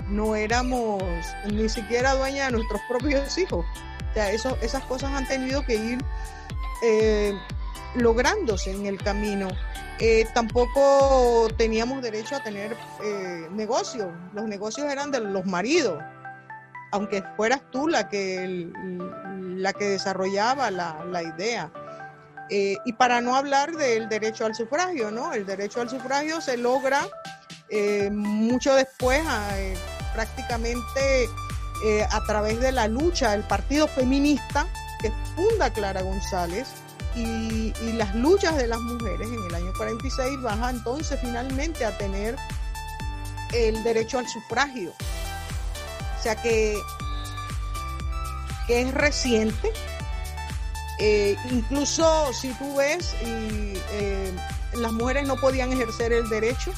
[0.09, 1.03] no éramos
[1.45, 3.65] ni siquiera dueñas de nuestros propios hijos.
[4.09, 6.03] O sea, eso, esas cosas han tenido que ir
[6.83, 7.33] eh,
[7.95, 9.47] lográndose en el camino.
[9.99, 14.07] Eh, tampoco teníamos derecho a tener eh, negocios.
[14.33, 16.01] Los negocios eran de los maridos,
[16.91, 18.69] aunque fueras tú la que,
[19.55, 21.71] la que desarrollaba la, la idea.
[22.49, 25.33] Eh, y para no hablar del derecho al sufragio, ¿no?
[25.33, 27.07] El derecho al sufragio se logra
[28.11, 29.21] mucho después,
[30.13, 31.29] prácticamente
[32.11, 34.67] a través de la lucha del Partido Feminista
[35.01, 36.67] que funda Clara González
[37.15, 42.35] y, las luchas de las mujeres en el año 46 baja entonces finalmente a tener
[43.53, 44.93] el derecho al sufragio.
[46.21, 46.79] O sea que,
[48.67, 49.73] que es reciente.
[50.99, 54.31] Eh, incluso si tú ves, eh,
[54.73, 56.73] las mujeres no podían ejercer el derecho,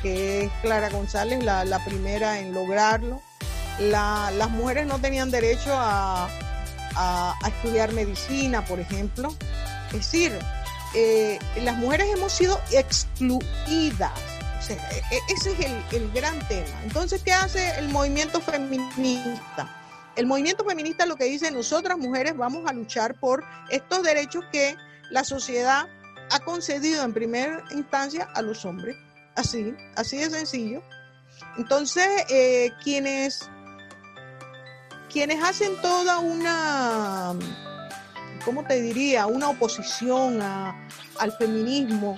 [0.00, 3.20] que es Clara González la, primera en lograrlo.
[3.80, 6.28] las mujeres no tenían derecho a,
[6.94, 9.34] a, estudiar medicina, por ejemplo.
[9.88, 10.38] Es decir,
[10.94, 14.12] eh, las mujeres hemos sido excluidas.
[14.74, 16.82] E, e, ese es el, el, gran tema.
[16.84, 19.78] Entonces, ¿qué hace el movimiento feminista?
[20.16, 24.76] El movimiento feminista lo que dice, nosotras mujeres vamos a luchar por estos derechos que
[25.10, 25.88] la sociedad
[26.30, 28.96] ha concedido en primera instancia a los hombres.
[29.34, 30.82] Así, así de sencillo.
[31.56, 33.48] Entonces, eh, quienes
[35.12, 37.34] quienes hacen toda una,
[38.44, 39.26] ¿cómo te diría?
[39.26, 42.16] Una oposición al feminismo.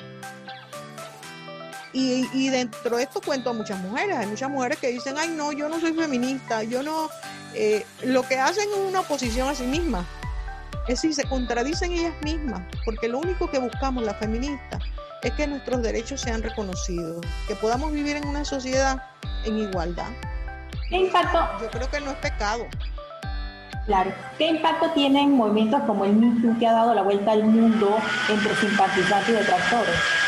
[1.97, 4.17] Y, dentro de esto cuento a muchas mujeres.
[4.17, 7.09] Hay muchas mujeres que dicen, ay, no, yo no soy feminista, yo no.
[7.55, 10.05] Eh, lo que hacen es una oposición a sí mismas.
[10.89, 14.83] Es decir, se contradicen ellas mismas, porque lo único que buscamos las feministas
[15.23, 19.03] es que nuestros derechos sean reconocidos, que podamos vivir en una sociedad
[19.45, 20.11] en igualdad.
[20.91, 21.39] ¿Qué impacto?
[21.63, 22.67] Yo creo que no es pecado.
[23.87, 24.13] Claro.
[24.37, 27.97] ¿Qué impacto tienen movimientos como el MeToo que ha dado la vuelta al mundo
[28.29, 30.24] entre simpatizantes y detractores?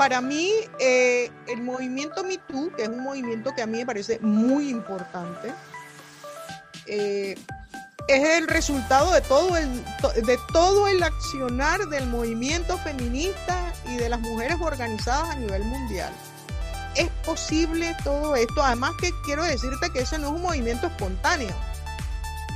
[0.00, 4.18] Para mí, eh, el movimiento MeToo, que es un movimiento que a mí me parece
[4.20, 5.52] muy importante,
[6.86, 7.34] eh,
[8.08, 9.68] es el resultado de todo el,
[10.24, 16.14] de todo el accionar del movimiento feminista y de las mujeres organizadas a nivel mundial
[16.94, 18.64] es posible todo esto.
[18.64, 21.54] Además que quiero decirte que ese no es un movimiento espontáneo.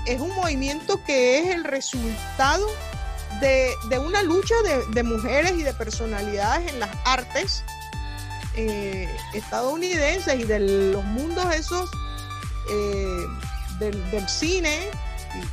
[0.07, 2.66] Es un movimiento que es el resultado
[3.40, 4.55] de, una lucha
[4.90, 7.64] de, mujeres y de personalidades en las artes
[8.57, 10.61] eh, estadounidenses y de
[10.92, 11.90] los mundos esos
[12.70, 13.27] eh,
[13.79, 14.79] del, cine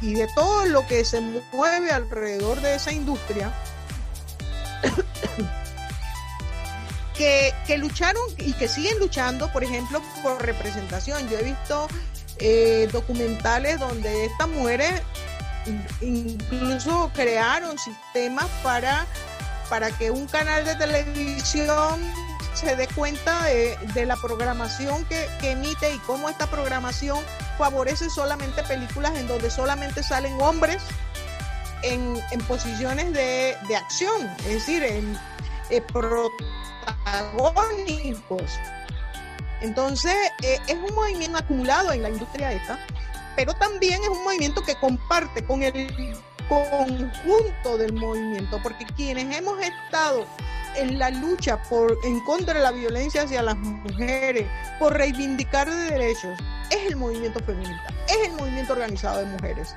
[0.02, 1.20] y, de todo lo que se
[1.52, 3.52] mueve alrededor de esa industria
[7.17, 11.28] que, lucharon y que siguen luchando, por ejemplo, por representación.
[11.30, 11.88] Yo he visto
[12.38, 15.02] eh, documentales donde estas mujeres
[16.02, 19.06] incluso crearon sistemas para,
[19.69, 22.00] para que un canal de televisión
[22.54, 27.19] se dé cuenta de, la programación que, emite y cómo esta programación
[27.58, 30.82] favorece solamente películas en donde solamente salen hombres
[31.84, 35.17] en, posiciones de, acción, es decir, en,
[35.69, 35.84] eh,
[37.06, 38.60] agónicos.
[39.62, 42.80] Entonces, eh, es un movimiento acumulado en la industria esta,
[43.36, 46.15] pero también es un movimiento que comparte con el
[46.48, 50.26] conjunto del movimiento, porque quienes hemos estado
[50.76, 54.48] en la lucha por en contra de la violencia hacia las mujeres,
[54.80, 56.38] por reivindicar derechos,
[56.70, 59.76] es el movimiento feminista, es el movimiento organizado de mujeres.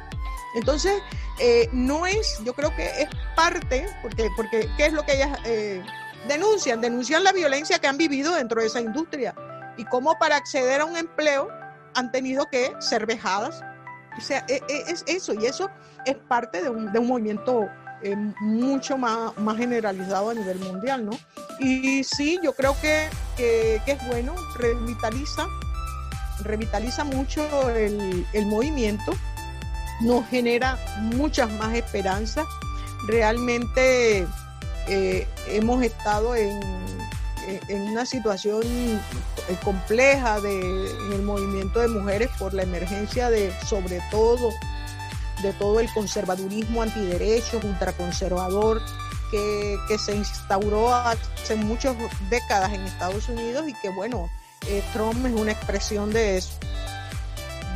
[0.55, 1.03] Entonces,
[1.41, 5.39] eh, no es, yo creo que es parte, porque, porque ¿qué es lo que ellas
[5.45, 5.83] eh,
[6.29, 9.35] denuncian, denuncian la violencia que han vivido dentro de esa industria
[9.77, 11.49] y cómo para acceder a un empleo
[11.95, 13.63] han tenido que ser vejadas.
[14.17, 15.71] O sea, e, e, es eso y eso
[16.05, 17.69] es parte de un, movimiento
[18.03, 21.13] eh, mucho más, más generalizado a nivel mundial, ¿no?
[21.59, 23.09] Y sí, yo creo que,
[23.87, 25.47] es bueno, revitaliza,
[26.43, 29.13] revitaliza mucho el, el movimiento,
[30.01, 32.47] nos genera muchas más esperanzas.
[33.07, 34.27] Realmente
[34.89, 36.61] eh, hemos estado en,
[37.69, 38.63] en una situación
[39.63, 40.61] compleja de,
[41.07, 44.51] en el movimiento de mujeres por la emergencia de, sobre todo,
[45.43, 48.81] de todo el conservadurismo antiderechos, ultraconservador,
[49.31, 51.97] que, que se instauró hace muchas
[52.31, 54.31] décadas en Estados Unidos y que, bueno,
[54.69, 56.53] eh, Trump es una expresión de eso.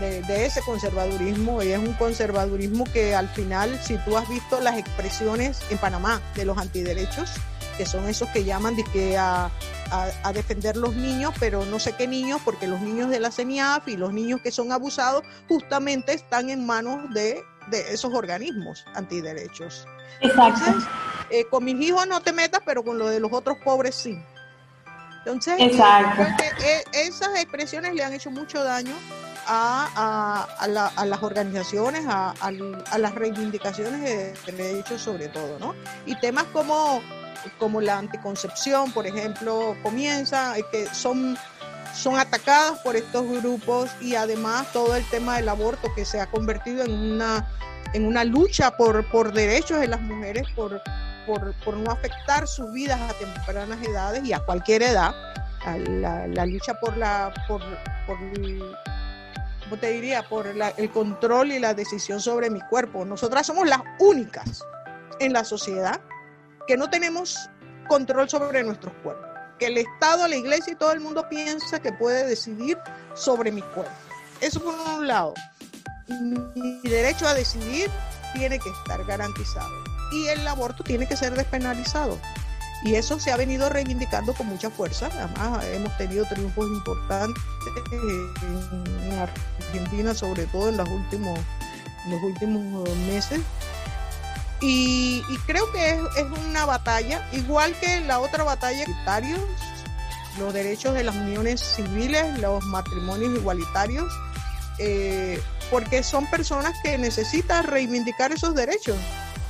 [0.00, 4.60] De, de, ese conservadurismo y es un conservadurismo que al final, si tú has visto
[4.60, 7.28] las expresiones en Panamá de los antiderechos,
[7.78, 9.50] que son esos que llaman de que a,
[9.90, 13.86] a, defender los niños, pero no sé qué niños, porque los niños de la CENIAF
[13.86, 19.86] y los niños que son abusados justamente están en manos de, de esos organismos antiderechos.
[20.20, 20.60] Exacto.
[20.66, 20.90] Entonces,
[21.30, 24.20] eh, con mis hijos no te metas, pero con lo de los otros pobres sí.
[25.18, 26.22] Entonces, Exacto.
[26.64, 28.94] Eh, esas expresiones le han hecho mucho daño
[29.46, 32.34] a, a, a, la, a las organizaciones, a,
[32.98, 35.74] las reivindicaciones de derechos sobre todo, ¿no?
[36.06, 37.02] Y temas como
[37.59, 41.36] como la anticoncepción, por ejemplo, comienza, que son,
[41.95, 46.26] son atacadas por estos grupos y además todo el tema del aborto que se ha
[46.26, 47.49] convertido en una,
[47.93, 50.80] en una lucha por, por derechos de las mujeres, por,
[51.26, 55.14] por, por no afectar sus vidas a tempranas edades y a cualquier edad.
[55.89, 57.61] La, la lucha por la por,
[58.07, 58.16] por
[59.64, 60.22] ¿cómo te diría?
[60.22, 63.05] por la, el control y la decisión sobre mi cuerpo.
[63.05, 64.64] Nosotras somos las únicas
[65.20, 66.01] en la sociedad
[66.68, 67.48] que no tenemos
[67.88, 69.26] control sobre nuestros cuerpos,
[69.58, 72.78] que el Estado, la iglesia y todo el mundo piensa que puede decidir
[73.14, 73.90] sobre mi cuerpo.
[74.42, 75.32] Eso por un lado.
[76.54, 77.90] Mi derecho a decidir
[78.34, 79.70] tiene que estar garantizado
[80.12, 82.18] y el aborto tiene que ser despenalizado.
[82.84, 85.08] Y eso se ha venido reivindicando con mucha fuerza.
[85.12, 87.42] Además, hemos tenido triunfos importantes
[87.92, 91.40] en Argentina, sobre todo en los últimos,
[92.04, 93.40] en los últimos meses.
[94.61, 99.40] Y, y creo que es, es, una batalla, igual que la otra batalla, igualitarios,
[100.38, 104.12] los derechos de las uniones civiles, los matrimonios igualitarios,
[104.78, 105.40] eh,
[105.70, 108.96] porque son personas que necesitan reivindicar esos derechos.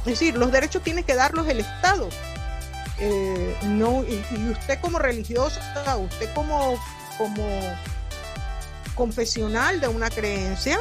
[0.01, 2.09] Es decir, los derechos tiene que darlos el Estado.
[2.99, 6.79] Eh, no, y, y, usted como religiosa, usted como,
[7.17, 7.47] como
[8.95, 10.79] confesional de una creencia,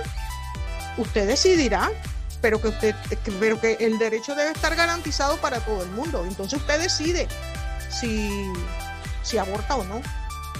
[0.98, 1.92] usted decidirá
[2.42, 2.96] pero que usted,
[3.40, 6.24] pero que el derecho debe estar garantizado para todo el mundo.
[6.28, 7.28] Entonces usted decide
[7.90, 8.52] si,
[9.24, 10.02] si aborta o no.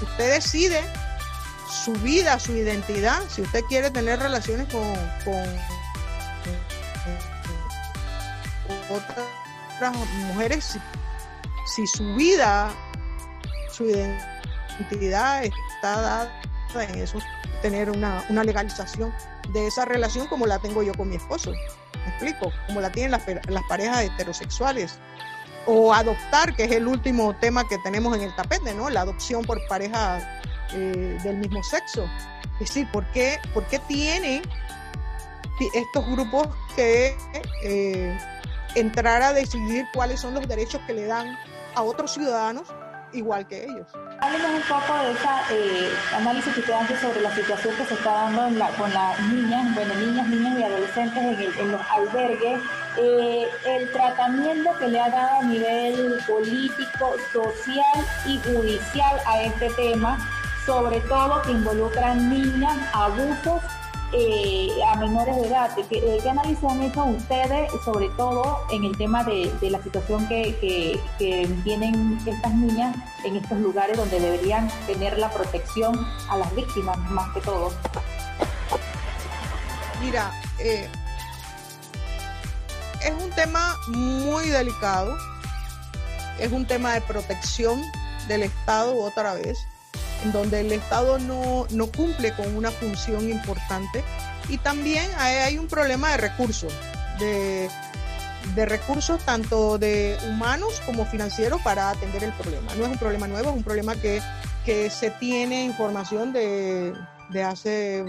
[0.02, 0.82] Usted decide
[1.84, 5.44] su vida, su identidad, si usted quiere tener relaciones con, con,
[8.90, 9.96] otras
[10.28, 10.80] mujeres, si,
[11.76, 12.70] si, su vida,
[13.72, 16.42] su identidad está dada
[16.76, 17.20] en eso,
[17.62, 19.14] tener una, una legalización
[19.50, 21.52] de esa relación como la tengo yo con mi esposo.
[21.52, 22.52] ¿Me explico?
[22.68, 25.00] Como la tienen las, las parejas heterosexuales.
[25.66, 28.90] O adoptar, que es el último tema que tenemos en el tapete, ¿no?
[28.90, 30.24] La adopción por parejas
[30.74, 32.10] eh, del mismo sexo.
[32.54, 34.42] Es decir, ¿por qué, por qué tienen
[35.74, 37.18] estos grupos que
[37.64, 38.18] eh,
[38.76, 41.38] entrar a decidir cuáles son los derechos que le dan
[41.76, 42.68] a otros ciudadanos
[43.14, 43.88] igual que ellos.
[44.20, 47.94] Háblenos un poco de ese eh, análisis que usted hace sobre la situación que se
[47.94, 51.72] está dando en la, con las niñas, bueno, niñas, niños y adolescentes en, el, en
[51.72, 52.60] los albergues,
[52.98, 59.70] eh, el tratamiento que le ha dado a nivel político, social y judicial a este
[59.72, 60.18] tema,
[60.66, 63.62] sobre todo que involucran niñas, abusos
[64.14, 65.76] eh, a menores de edad.
[65.76, 69.82] ¿Qué, eh, ¿Qué, análisis han hecho ustedes, sobre todo en el tema de, de la
[69.84, 72.96] situación que, que, que, tienen estas niñas
[73.26, 77.74] en estos lugares donde deberían tener la protección a las víctimas más que todo?
[80.02, 80.90] Mira, eh,
[83.04, 85.18] es un tema muy delicado,
[86.40, 87.82] es un tema de protección
[88.28, 89.58] del Estado otra vez
[90.24, 94.04] en donde el Estado no, no cumple con una función importante
[94.50, 96.74] y también hay, un problema de recursos,
[97.20, 97.70] de,
[98.56, 102.74] de, recursos tanto de humanos como financieros para atender el problema.
[102.76, 104.22] No es un problema nuevo, es un problema que,
[104.66, 106.94] que se tiene información de,
[107.32, 108.06] de hace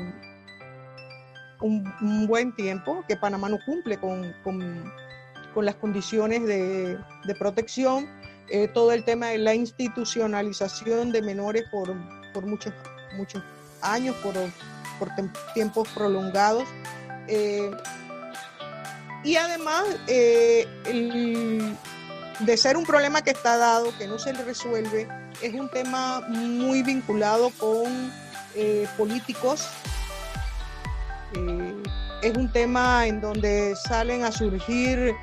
[1.60, 4.92] un, un, buen tiempo, que Panamá no cumple con, con,
[5.54, 8.08] con las condiciones de, de protección
[8.50, 11.94] eh, todo el tema de la institucionalización de menores por,
[12.32, 12.72] por muchos,
[13.16, 13.42] muchos
[13.82, 14.34] años, por,
[14.98, 15.10] por
[15.52, 16.64] tiempos prolongados.
[17.26, 17.70] Eh,
[19.22, 20.66] y además, eh,
[22.40, 25.06] de ser un problema que está dado, que no se le resuelve,
[25.42, 28.10] es un tema muy vinculado con
[28.96, 29.68] políticos.
[32.22, 35.14] es un tema en donde salen a surgir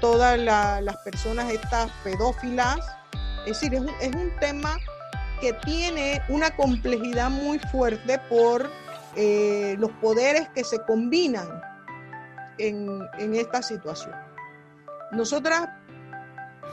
[0.00, 2.78] todas la, las personas estas pedófilas,
[3.46, 4.76] Es decir, es un, es un tema
[5.40, 8.70] que tiene una complejidad muy fuerte por
[9.14, 11.60] eh, los poderes que se combinan
[12.58, 14.14] en, en esta situación.
[15.12, 15.68] Nosotras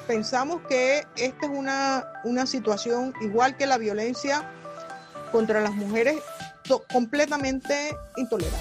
[0.07, 4.43] pensamos que esta es una, una situación igual que la violencia
[5.31, 6.21] contra las mujeres
[6.91, 8.59] completamente intolerable.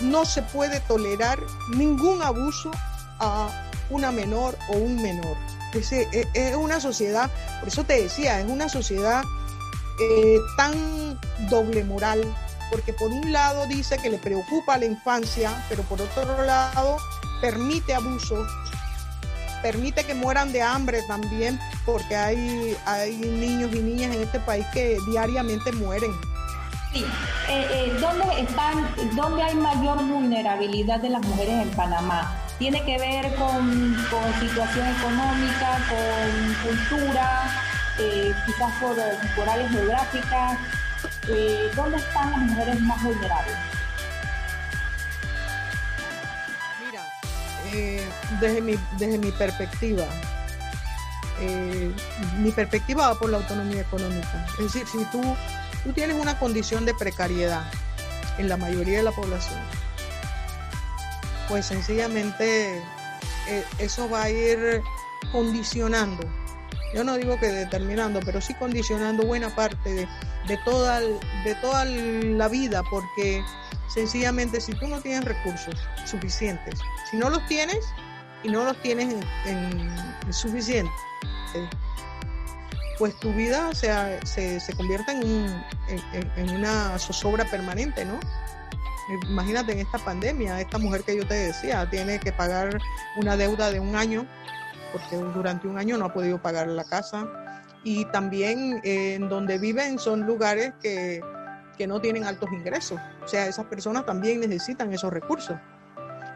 [0.00, 1.38] No se puede tolerar
[1.74, 2.70] ningún abuso
[3.18, 5.36] a una menor o un menor.
[5.72, 7.30] Es, es una sociedad,
[7.60, 9.22] por eso te decía, es una sociedad
[9.98, 11.18] eh, tan
[11.48, 12.22] doble moral,
[12.70, 16.98] porque por un lado dice que le preocupa la infancia, pero por otro lado
[17.40, 18.46] permite abusos,
[19.62, 24.66] permite que mueran de hambre también, porque hay, hay niños y niñas en este país
[24.72, 26.12] que diariamente mueren.
[26.96, 27.04] Sí.
[27.50, 32.34] Eh, eh, ¿dónde, están, ¿Dónde hay mayor vulnerabilidad de las mujeres en Panamá?
[32.58, 37.50] ¿Tiene que ver con, con situación económica, con cultura,
[37.98, 38.96] eh, quizás por,
[39.36, 40.58] por, áreas geográficas?
[41.76, 43.56] ¿Dónde están las mujeres más vulnerables?
[46.82, 47.02] Mira,
[48.40, 50.04] desde, mi, desde mi perspectiva,
[52.38, 54.46] mi perspectiva va por la autonomía económica.
[54.58, 55.36] Es decir, si tú
[55.86, 57.62] tú tienes una condición de precariedad
[58.38, 59.60] en la mayoría de la población,
[61.48, 62.78] pues sencillamente
[63.48, 64.82] eh, eso va a ir
[65.30, 66.28] condicionando,
[66.92, 70.08] yo no digo que determinando, pero sí condicionando buena parte de,
[70.48, 73.44] de, toda, de toda la vida, porque
[73.86, 76.80] sencillamente si tú no tienes recursos suficientes,
[77.10, 77.78] si no los tienes
[78.42, 79.14] y no los tienes
[79.46, 79.88] en,
[80.26, 80.90] en suficiente,
[82.98, 85.62] pues tu vida se, se convierte en,
[86.36, 88.18] en, una zozobra permanente, ¿no?
[89.28, 92.78] Imagínate en esta pandemia, esta mujer que yo te decía, tiene que pagar
[93.16, 94.26] una deuda de un año,
[94.92, 97.28] porque durante un año no ha podido pagar la casa,
[97.84, 101.20] y también eh, en donde viven son lugares que,
[101.78, 105.56] que no tienen altos ingresos, o sea, esas personas también necesitan esos recursos.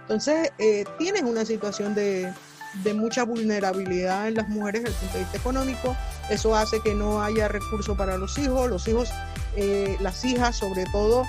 [0.02, 2.32] Entonces, eh, tienes una situación de,
[2.74, 5.96] de mucha vulnerabilidad en las mujeres desde el punto de vista económico.
[6.28, 8.70] Eso hace que no haya recursos para los hijos.
[8.70, 9.10] Los hijos,
[9.56, 11.24] eh, las hijas sobre todo,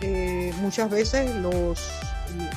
[0.00, 1.90] eh, muchas veces los,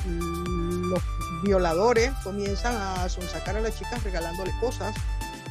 [0.02, 1.02] los
[1.42, 4.94] violadores comienzan a sonsacar a las chicas regalándoles cosas,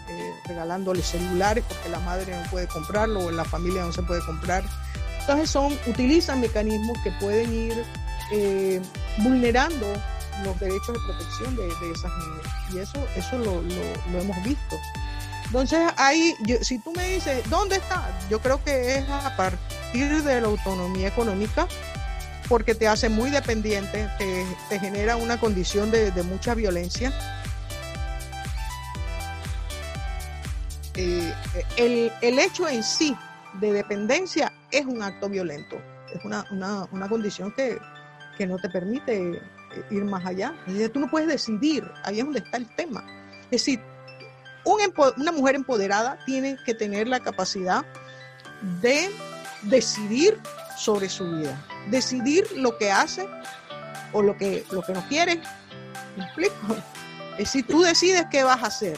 [0.08, 4.22] eh, regalándoles celulares porque la madre no puede comprarlo o la familia no se puede
[4.26, 4.64] comprar.
[5.20, 7.84] Entonces son, utilizan mecanismos que pueden ir
[9.18, 9.86] vulnerando
[10.44, 12.74] los derechos de protección de, esas niñas.
[12.74, 14.78] Y eso, eso lo, lo, hemos visto.
[15.46, 18.08] Entonces, ahí, si tú me dices, ¿dónde está?
[18.30, 21.68] Yo creo que es a partir de la autonomía económica,
[22.48, 27.14] porque te hace muy dependiente, te, te genera una condición de, de mucha violencia.
[30.96, 31.34] Eh,
[31.78, 33.16] el, el, hecho en sí
[33.62, 35.82] de dependencia es un acto violento,
[36.14, 37.80] es una, una, una condición que,
[38.38, 39.42] que no te permite
[39.90, 40.54] ir más allá.
[40.94, 43.04] Tú no puedes decidir, ahí es donde está el tema.
[43.46, 43.82] Es decir,
[44.66, 47.86] una mujer empoderada tiene que tener la capacidad
[48.82, 49.10] de
[49.64, 50.40] decidir
[50.78, 53.28] sobre su vida, decidir lo que hace
[54.14, 55.42] o lo que, lo que no quiere.
[56.18, 56.56] ¿Me explico?
[57.34, 58.98] Es decir, tú decides qué vas a hacer.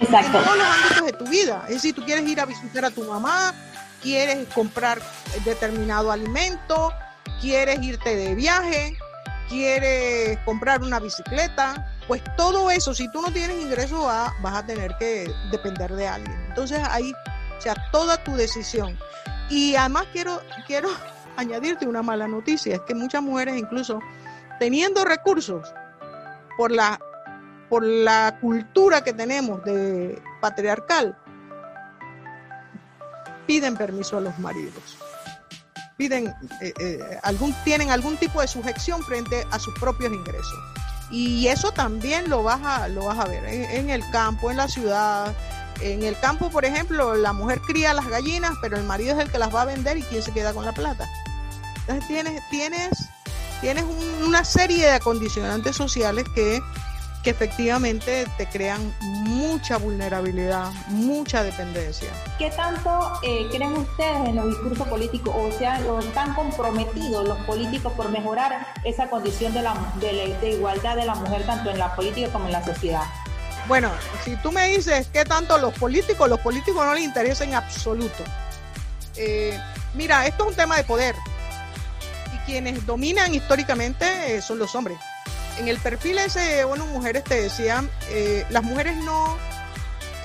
[0.00, 0.38] Exacto.
[0.38, 1.64] En todos los ámbitos de tu vida.
[1.68, 3.54] Es decir, tú quieres ir a visitar a tu mamá,
[4.02, 5.00] quieres comprar
[5.44, 6.92] determinado alimento,
[7.40, 8.96] quieres irte de viaje,
[9.50, 14.96] quieres comprar una bicicleta, pues todo eso, si tú no tienes ingresos, vas a tener
[14.96, 16.40] que depender de alguien.
[16.48, 17.12] Entonces ahí,
[17.58, 18.96] o sea, toda tu decisión.
[19.50, 20.88] Y además quiero, quiero
[21.36, 23.98] añadirte una mala noticia, es que muchas mujeres incluso
[24.60, 25.74] teniendo recursos
[26.56, 27.00] por la,
[27.68, 31.16] por la cultura que tenemos de patriarcal,
[33.46, 34.99] piden permiso a los maridos
[36.00, 40.58] piden eh, eh, algún, tienen algún tipo de sujeción frente a sus propios ingresos.
[41.10, 44.66] Y eso también lo vas a, lo vas a ver en, el campo, en la
[44.66, 45.34] ciudad.
[45.82, 49.30] En el campo, por ejemplo, la mujer cría las gallinas, pero el marido es el
[49.30, 51.06] que las va a vender y quién se queda con la plata.
[51.80, 52.90] Entonces tienes, tienes,
[53.60, 53.84] tienes
[54.24, 56.62] una serie de acondicionantes sociales que
[57.22, 62.08] que efectivamente te crean mucha vulnerabilidad, mucha dependencia.
[62.38, 67.38] ¿Qué tanto eh, creen ustedes en los discursos políticos o, sea, o están comprometidos los
[67.38, 71.94] políticos por mejorar esa condición de, la, de, igualdad de la mujer tanto en la
[71.94, 73.04] política como en la sociedad?
[73.68, 73.90] Bueno,
[74.24, 78.24] si tú me dices qué tanto los políticos, los políticos no les interesa en absoluto.
[79.16, 79.58] Eh,
[79.94, 81.14] mira, esto es un tema de poder
[82.34, 84.98] y quienes dominan históricamente eh, son los hombres
[85.58, 89.36] en el perfil ese de bueno, mujeres te decían, eh, las mujeres no,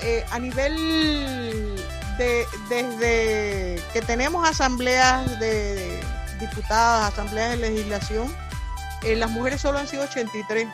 [0.02, 1.76] eh, a nivel
[2.18, 6.00] de, desde que tenemos asambleas de,
[6.40, 8.34] diputadas, asambleas de legislación,
[9.02, 10.66] eh, las mujeres solo han sido 83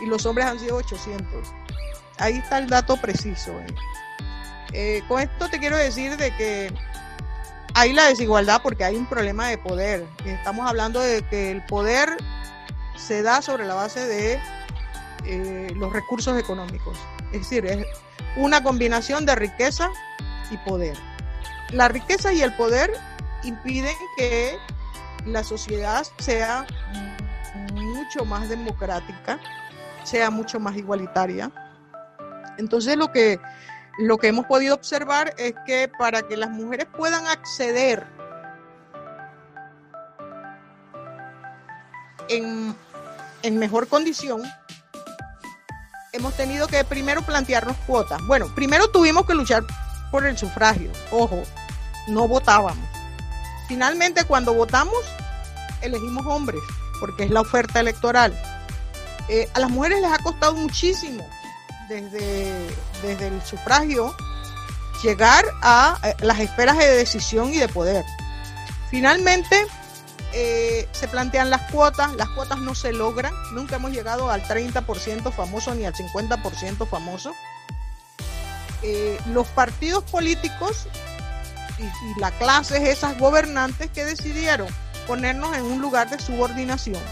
[0.00, 1.48] y los hombres han sido 800.
[2.18, 3.52] Ahí está el dato preciso.
[5.06, 6.72] Con esto te quiero decir de que
[7.74, 10.06] hay la desigualdad porque hay un problema de poder.
[10.24, 12.16] Estamos hablando de que el poder
[12.96, 14.40] se da sobre la base de
[15.74, 16.96] los recursos económicos.
[17.32, 17.86] Es decir, es
[18.36, 19.90] una combinación de riqueza
[20.50, 20.96] y poder.
[21.72, 22.92] La riqueza y el poder
[23.42, 24.56] impiden que
[25.26, 26.66] la sociedad sea
[27.72, 29.40] mucho más democrática,
[30.04, 31.50] sea mucho más igualitaria.
[32.56, 33.40] Entonces lo que,
[33.98, 38.06] lo que hemos podido observar es que para que las mujeres puedan acceder
[42.28, 42.74] en,
[43.42, 44.42] en mejor condición
[46.12, 48.20] hemos tenido que primero plantearnos cuotas.
[48.26, 49.64] Bueno, primero tuvimos que luchar
[50.10, 50.90] por el sufragio.
[51.10, 51.42] Ojo,
[52.06, 52.88] no votábamos.
[53.66, 54.98] Finalmente, cuando votamos,
[55.80, 56.62] elegimos hombres,
[57.00, 58.32] porque es la oferta electoral.
[59.28, 61.28] Eh, a las mujeres les ha costado muchísimo
[61.88, 62.52] desde,
[63.02, 64.14] desde el sufragio
[65.02, 68.04] llegar a eh, las esferas de decisión y de poder.
[68.90, 69.66] Finalmente,
[70.32, 75.32] eh, se plantean las cuotas, las cuotas no se logran, nunca hemos llegado al 30%
[75.32, 77.32] famoso ni al 50% famoso.
[78.82, 80.86] Eh, los partidos políticos
[81.78, 84.68] y, y la clase, esas gobernantes que decidieron
[85.06, 87.02] ponernos en un lugar de subordinación.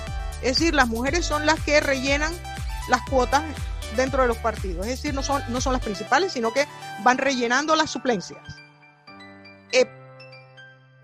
[0.43, 2.33] Es decir, las mujeres son las que rellenan
[2.89, 3.43] las cuotas
[3.97, 4.87] dentro de los partidos.
[4.87, 6.67] Es decir, no son, no son las principales, sino que
[7.03, 8.41] van rellenando las suplencias.
[9.73, 9.87] Eh,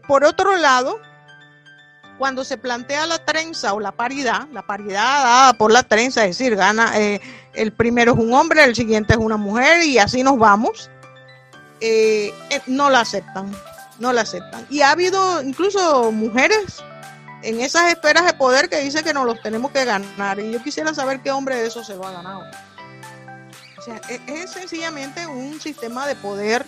[0.06, 1.00] por otro lado,
[2.18, 6.36] cuando se plantea la trenza o la paridad, la paridad dada por la trenza, es
[6.36, 7.20] decir, gana eh,
[7.54, 10.90] el primero es un hombre, el siguiente es una mujer y así nos vamos,
[11.80, 13.54] eh, eh, no la aceptan,
[13.98, 14.66] no la aceptan.
[14.68, 16.82] Y ha habido incluso mujeres
[17.42, 20.40] en esas esferas de poder que dicen que nos los tenemos que ganar.
[20.40, 22.42] Y yo quisiera saber qué hombre de eso se lo ha ganado.
[23.88, 26.64] O sea, es, es sencillamente un sistema de poder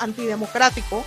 [0.00, 1.04] antidemocrático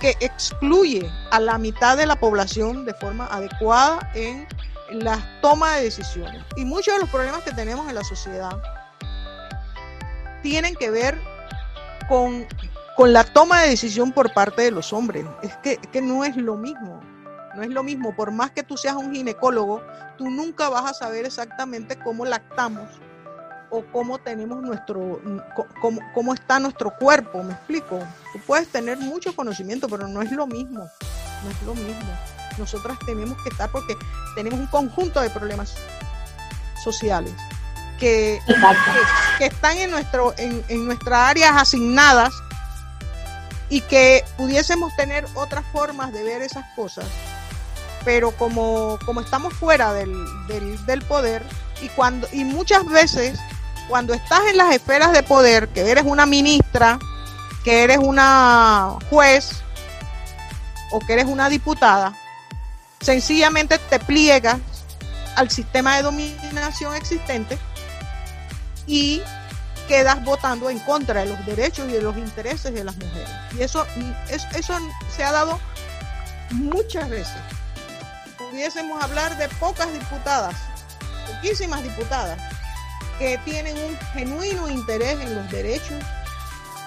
[0.00, 4.46] que excluye a la mitad de la población de forma adecuada en
[4.90, 6.44] la toma de decisiones.
[6.56, 8.50] Y muchos de los problemas que tenemos en la sociedad
[10.42, 11.20] tienen que ver
[12.08, 12.46] con,
[12.96, 15.26] con la toma de decisión por parte de los hombres.
[15.42, 17.00] Es que, que no es lo mismo.
[17.56, 18.14] No es lo mismo.
[18.14, 19.82] Por más que tú seas un ginecólogo,
[20.18, 22.88] tú nunca vas a saber exactamente cómo lactamos
[23.70, 25.20] o cómo tenemos nuestro,
[25.80, 27.98] cómo, cómo, está nuestro cuerpo, me explico.
[28.32, 30.88] Tú puedes tener mucho conocimiento, pero no es lo mismo,
[31.44, 32.08] no es lo mismo.
[32.58, 33.96] Nosotras tenemos que estar porque
[34.34, 35.74] tenemos un conjunto de problemas
[36.82, 37.32] sociales
[37.98, 38.54] que, que,
[39.38, 42.34] que, están en, nuestro, en, en nuestras áreas asignadas
[43.68, 47.06] y que pudiésemos tener otras formas de ver esas cosas,
[48.04, 50.14] pero como, como estamos fuera del,
[50.46, 51.42] del, del poder
[51.82, 53.38] y, cuando, y muchas veces
[53.88, 56.98] cuando estás en las esferas de poder, que eres una ministra,
[57.64, 59.62] que eres una juez
[60.92, 62.14] o que eres una diputada,
[63.00, 64.58] sencillamente te pliegas
[65.36, 67.58] al sistema de dominación existente
[68.86, 69.22] y
[69.86, 73.30] quedas votando en contra de los derechos y de los intereses de las mujeres.
[73.56, 73.86] Y eso,
[74.54, 74.74] eso,
[75.14, 75.60] se ha dado
[76.50, 77.36] muchas veces.
[78.38, 80.56] Pudiésemos hablar de pocas diputadas,
[81.26, 82.38] poquísimas diputadas,
[83.18, 86.02] que tienen un genuino interés en los derechos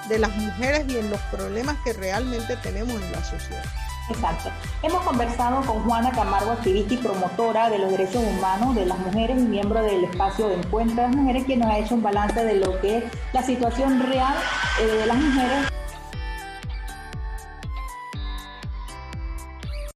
[0.08, 3.64] de las mujeres y en los problemas que realmente tenemos en la sociedad.
[4.10, 4.50] Exacto.
[4.82, 9.38] Hemos conversado con Juana Camargo, activista y promotora de los derechos humanos de las mujeres
[9.38, 12.44] y miembro del espacio de encuentro de las mujeres, quien nos ha hecho un balance
[12.44, 13.04] de lo que es
[13.34, 14.36] la situación real
[14.82, 15.79] eh, de las mujeres